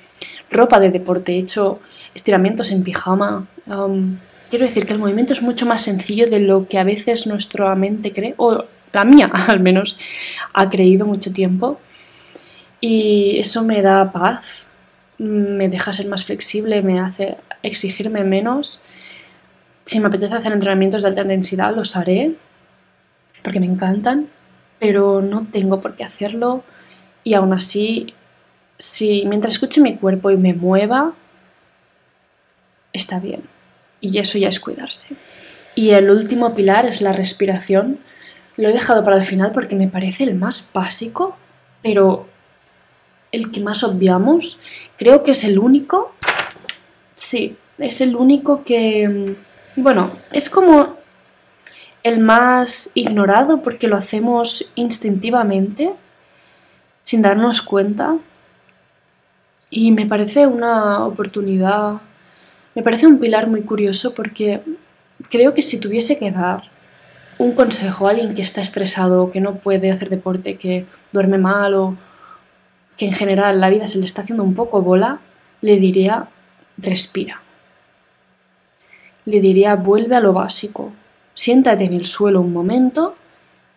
ropa 0.49 0.77
de 0.77 0.91
deporte 0.91 1.37
hecho, 1.37 1.79
estiramientos 2.13 2.71
en 2.71 2.83
pijama. 2.83 3.47
quiero 4.49 4.65
decir 4.65 4.85
que 4.85 4.93
el 4.93 4.99
movimiento 4.99 5.33
es 5.33 5.41
mucho 5.41 5.65
más 5.65 5.81
sencillo 5.81 6.29
de 6.29 6.39
lo 6.39 6.67
que 6.67 6.77
a 6.79 6.83
veces 6.83 7.27
nuestra 7.27 7.73
mente 7.75 8.11
cree, 8.11 8.33
o 8.37 8.65
la 8.91 9.03
mía 9.03 9.31
al 9.47 9.59
menos, 9.59 9.97
ha 10.53 10.69
creído 10.69 11.05
mucho 11.05 11.31
tiempo. 11.31 11.79
Y 12.79 13.37
eso 13.37 13.63
me 13.63 13.81
da 13.81 14.11
paz, 14.11 14.69
me 15.17 15.69
deja 15.69 15.93
ser 15.93 16.07
más 16.07 16.25
flexible, 16.25 16.81
me 16.81 16.99
hace 16.99 17.37
exigirme 17.61 18.23
menos. 18.23 18.81
Si 19.83 19.99
me 19.99 20.07
apetece 20.07 20.33
hacer 20.33 20.51
entrenamientos 20.51 21.03
de 21.03 21.09
alta 21.09 21.21
intensidad, 21.21 21.75
los 21.75 21.95
haré, 21.95 22.35
porque 23.43 23.59
me 23.59 23.67
encantan, 23.67 24.27
pero 24.79 25.21
no 25.21 25.45
tengo 25.51 25.79
por 25.79 25.95
qué 25.95 26.03
hacerlo 26.03 26.63
y 27.23 27.33
aún 27.33 27.53
así, 27.53 28.13
si 28.77 29.25
mientras 29.27 29.53
escuche 29.53 29.81
mi 29.81 29.95
cuerpo 29.95 30.31
y 30.31 30.37
me 30.37 30.53
mueva, 30.53 31.13
está 32.93 33.19
bien. 33.19 33.43
Y 33.99 34.17
eso 34.17 34.37
ya 34.37 34.49
es 34.49 34.59
cuidarse. 34.59 35.15
Y 35.75 35.91
el 35.91 36.09
último 36.09 36.53
pilar 36.55 36.85
es 36.85 37.01
la 37.01 37.13
respiración. 37.13 37.99
Lo 38.57 38.69
he 38.69 38.73
dejado 38.73 39.03
para 39.03 39.17
el 39.17 39.23
final 39.23 39.51
porque 39.51 39.75
me 39.75 39.87
parece 39.87 40.23
el 40.23 40.35
más 40.35 40.69
básico, 40.73 41.37
pero 41.81 42.27
el 43.31 43.51
que 43.51 43.61
más 43.61 43.83
obviamos. 43.83 44.59
Creo 44.97 45.23
que 45.23 45.31
es 45.31 45.43
el 45.43 45.59
único. 45.59 46.13
Sí, 47.15 47.57
es 47.77 48.01
el 48.01 48.15
único 48.15 48.63
que... 48.63 49.35
Bueno, 49.75 50.11
es 50.31 50.49
como 50.49 50.97
el 52.03 52.19
más 52.19 52.91
ignorado 52.93 53.61
porque 53.61 53.87
lo 53.87 53.95
hacemos 53.95 54.71
instintivamente, 54.75 55.93
sin 57.01 57.21
darnos 57.21 57.61
cuenta. 57.61 58.17
Y 59.69 59.91
me 59.91 60.05
parece 60.05 60.47
una 60.47 61.05
oportunidad, 61.05 62.01
me 62.75 62.83
parece 62.83 63.07
un 63.07 63.19
pilar 63.19 63.47
muy 63.47 63.61
curioso 63.61 64.13
porque 64.13 64.61
creo 65.29 65.53
que 65.53 65.61
si 65.61 65.79
tuviese 65.79 66.17
que 66.17 66.31
dar 66.31 66.63
un 67.37 67.53
consejo 67.53 68.07
a 68.07 68.11
alguien 68.11 68.35
que 68.35 68.41
está 68.41 68.61
estresado, 68.61 69.31
que 69.31 69.41
no 69.41 69.55
puede 69.55 69.91
hacer 69.91 70.09
deporte, 70.09 70.57
que 70.57 70.85
duerme 71.11 71.37
mal 71.37 71.73
o 71.73 71.97
que 72.97 73.05
en 73.05 73.13
general 73.13 73.59
la 73.59 73.69
vida 73.69 73.87
se 73.87 73.99
le 73.99 74.05
está 74.05 74.21
haciendo 74.21 74.43
un 74.43 74.53
poco 74.53 74.81
bola, 74.81 75.19
le 75.61 75.77
diría 75.77 76.27
respira. 76.77 77.41
Le 79.25 79.39
diría 79.41 79.75
vuelve 79.75 80.15
a 80.15 80.19
lo 80.19 80.33
básico, 80.33 80.91
Siéntate 81.33 81.85
en 81.85 81.93
el 81.93 82.05
suelo 82.05 82.41
un 82.41 82.53
momento 82.53 83.15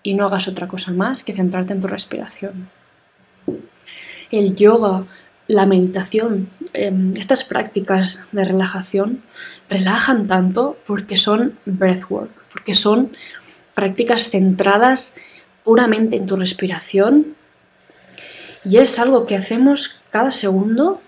y 0.03 0.15
no 0.15 0.27
hagas 0.27 0.49
otra 0.49 0.69
cosa 0.69 0.93
más 0.93 1.23
que 1.23 1.33
centrarte 1.33 1.73
en 1.73 1.81
tu 1.81 1.87
respiración. 1.87 2.69
El 4.31 4.55
yoga, 4.55 5.05
la 5.47 5.67
meditación, 5.67 6.49
em, 6.73 7.17
estas 7.17 7.45
prácticas 7.45 8.27
de 8.33 8.45
relajación 8.45 9.23
relajan 9.69 10.27
tanto 10.27 10.79
porque 10.87 11.17
son 11.17 11.59
breathwork, 11.67 12.31
porque 12.53 12.75
son 12.75 13.13
prácticas 13.75 14.31
centradas 14.31 15.17
puramente 15.65 16.17
en 16.17 16.27
tu 16.27 16.37
respiración 16.37 17.37
y 18.65 18.79
es 18.79 18.99
algo 18.99 19.27
que 19.27 19.37
hacemos 19.37 20.01
cada 20.11 20.31
segundo, 20.31 21.01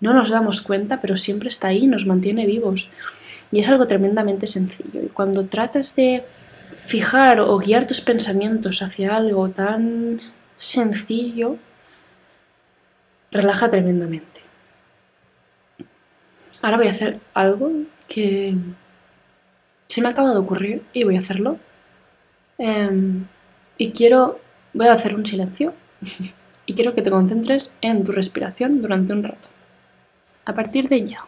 no 0.00 0.14
nos 0.14 0.30
damos 0.30 0.60
cuenta, 0.60 1.00
pero 1.00 1.16
siempre 1.16 1.48
está 1.48 1.68
ahí 1.68 1.86
nos 1.86 2.06
mantiene 2.06 2.46
vivos. 2.46 2.90
Y 3.50 3.58
es 3.60 3.68
algo 3.68 3.86
tremendamente 3.86 4.46
sencillo. 4.46 5.02
Y 5.02 5.08
cuando 5.08 5.46
tratas 5.46 5.94
de 5.96 6.24
fijar 6.84 7.40
o 7.40 7.58
guiar 7.58 7.86
tus 7.86 8.00
pensamientos 8.00 8.80
hacia 8.82 9.16
algo 9.16 9.50
tan 9.50 10.20
sencillo, 10.56 11.58
relaja 13.32 13.70
tremendamente. 13.70 14.40
Ahora 16.60 16.76
voy 16.76 16.86
a 16.86 16.90
hacer 16.90 17.18
algo 17.34 17.72
que 18.06 18.54
se 19.88 20.00
me 20.00 20.08
acaba 20.08 20.30
de 20.30 20.38
ocurrir 20.38 20.82
y 20.92 21.04
voy 21.04 21.16
a 21.16 21.18
hacerlo. 21.18 21.58
Em, 22.58 23.26
y 23.78 23.90
quiero, 23.90 24.38
voy 24.72 24.86
a 24.86 24.92
hacer 24.92 25.14
un 25.14 25.26
silencio 25.26 25.74
y 26.66 26.74
quiero 26.74 26.94
que 26.94 27.02
te 27.02 27.10
concentres 27.10 27.74
en 27.80 28.04
tu 28.04 28.12
respiración 28.12 28.80
durante 28.80 29.12
un 29.12 29.24
rato. 29.24 29.48
A 30.44 30.54
partir 30.54 30.88
de 30.88 31.04
ya. 31.04 31.26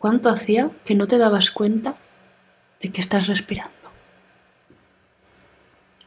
¿Cuánto 0.00 0.30
hacía 0.30 0.70
que 0.86 0.94
no 0.94 1.06
te 1.06 1.18
dabas 1.18 1.50
cuenta 1.50 1.94
de 2.80 2.90
que 2.90 3.02
estás 3.02 3.26
respirando? 3.26 3.74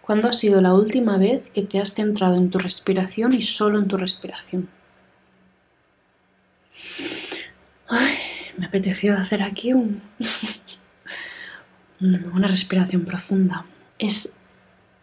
¿Cuándo 0.01 0.27
ha 0.27 0.34
sido 0.34 0.62
la 0.62 0.73
última 0.73 1.19
vez 1.19 1.51
que 1.51 1.62
te 1.62 1.79
has 1.79 1.93
centrado 1.93 2.38
en 2.38 2.49
tu 2.49 2.58
respiración 2.58 3.34
y 3.34 3.43
solo 3.43 3.77
en 3.77 3.88
tu 3.88 3.97
respiración? 3.97 4.67
Ay, 7.88 8.17
me 8.58 8.65
apeteció 8.65 9.15
hacer 9.15 9.43
aquí 9.43 9.73
un... 9.73 10.01
una 12.34 12.47
respiración 12.47 13.06
profunda. 13.06 13.67
Es, 13.99 14.39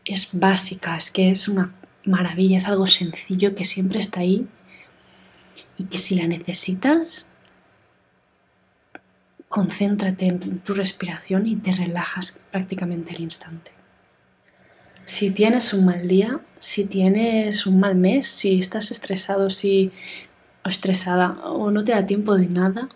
es 0.05 0.31
básica, 0.33 0.97
es 0.97 1.13
que 1.13 1.31
es 1.31 1.47
una 1.47 1.73
maravilla, 2.05 2.59
es 2.59 2.67
algo 2.67 2.89
sencillo 2.89 3.55
que 3.55 3.65
siempre 3.65 4.01
está 4.01 4.19
ahí 4.19 4.49
y 5.79 5.85
que 5.85 5.99
si 5.99 6.17
la 6.17 6.27
necesitas, 6.27 7.30
concéntrate 9.51 10.27
en 10.27 10.61
tu 10.61 10.75
respiración 10.75 11.49
y 11.49 11.57
te 11.57 11.73
relajas 11.73 12.41
prácticamente 12.53 13.17
al 13.17 13.21
instante. 13.21 13.73
Si 15.07 15.33
tienes 15.33 15.75
un 15.75 15.87
mal 15.87 16.07
día, 16.07 16.41
si 16.61 16.85
tienes 16.85 17.67
un 17.67 17.81
mal 17.81 17.97
mes, 17.97 18.29
si 18.29 18.61
estás 18.61 18.93
estresado 18.93 19.51
si, 19.51 19.91
o 20.65 20.69
estresada 20.69 21.33
o 21.43 21.73
no 21.73 21.83
te 21.83 21.91
da 21.91 22.07
tiempo 22.07 22.37
de 22.37 22.49
nada, 22.49 22.89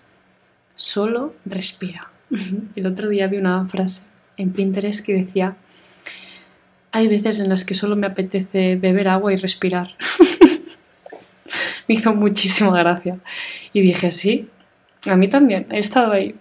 solo 0.77 1.35
respira. 1.45 2.13
El 2.77 2.87
otro 2.87 3.09
día 3.09 3.27
vi 3.27 3.39
una 3.39 3.67
frase 3.67 4.03
en 4.37 4.53
Pinterest 4.53 5.05
que 5.05 5.25
decía, 5.25 5.57
hay 6.93 7.09
veces 7.09 7.41
en 7.41 7.49
las 7.49 7.65
que 7.65 7.75
solo 7.75 7.97
me 7.97 8.07
apetece 8.07 8.77
beber 8.77 9.09
agua 9.09 9.33
y 9.33 9.37
respirar. 9.39 9.97
me 11.89 11.97
hizo 11.97 12.15
muchísima 12.15 12.79
gracia. 12.79 13.19
Y 13.73 13.81
dije, 13.81 14.13
sí, 14.13 14.49
a 15.05 15.17
mí 15.17 15.27
también, 15.27 15.67
he 15.73 15.81
estado 15.81 16.13
ahí. 16.13 16.37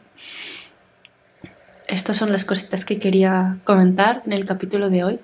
Estas 1.93 2.17
son 2.17 2.32
las 2.32 2.43
cositas 2.43 2.86
que 2.86 2.97
quería 2.97 3.60
comentar 3.65 4.23
en 4.25 4.34
el 4.34 4.47
capítulo 4.47 4.89
de 4.89 5.03
hoy. 5.03 5.19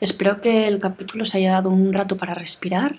Espero 0.00 0.40
que 0.40 0.66
el 0.66 0.80
capítulo 0.80 1.22
os 1.22 1.36
haya 1.36 1.52
dado 1.52 1.70
un 1.70 1.92
rato 1.92 2.16
para 2.16 2.34
respirar, 2.34 2.98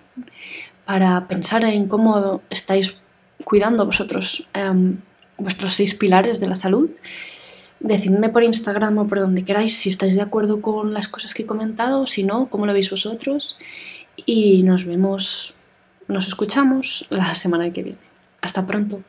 para 0.86 1.28
pensar 1.28 1.66
en 1.66 1.90
cómo 1.90 2.42
estáis 2.50 2.96
cuidando 3.44 3.86
vosotros 3.86 4.48
em, 4.54 5.00
vuestros 5.38 5.74
seis 5.74 5.94
pilares 5.94 6.40
de 6.40 6.48
la 6.48 6.56
salud. 6.56 6.90
Decidme 7.82 8.30
por 8.30 8.44
Instagram 8.44 9.00
o 9.00 9.08
por 9.10 9.20
donde 9.20 9.44
queráis 9.44 9.76
si 9.76 9.90
estáis 9.90 10.16
de 10.16 10.22
acuerdo 10.22 10.62
con 10.62 10.94
las 10.94 11.10
cosas 11.10 11.34
que 11.34 11.44
he 11.44 11.46
comentado, 11.46 12.08
si 12.08 12.24
no, 12.24 12.48
cómo 12.50 12.66
lo 12.66 12.72
veis 12.72 12.90
vosotros. 12.90 13.58
Y 14.26 14.64
nos 14.64 14.86
vemos, 14.86 15.56
nos 16.08 16.30
escuchamos 16.30 17.08
la 17.10 17.36
semana 17.36 17.72
que 17.72 17.84
viene. 17.84 18.00
Hasta 18.42 18.66
pronto. 18.66 19.04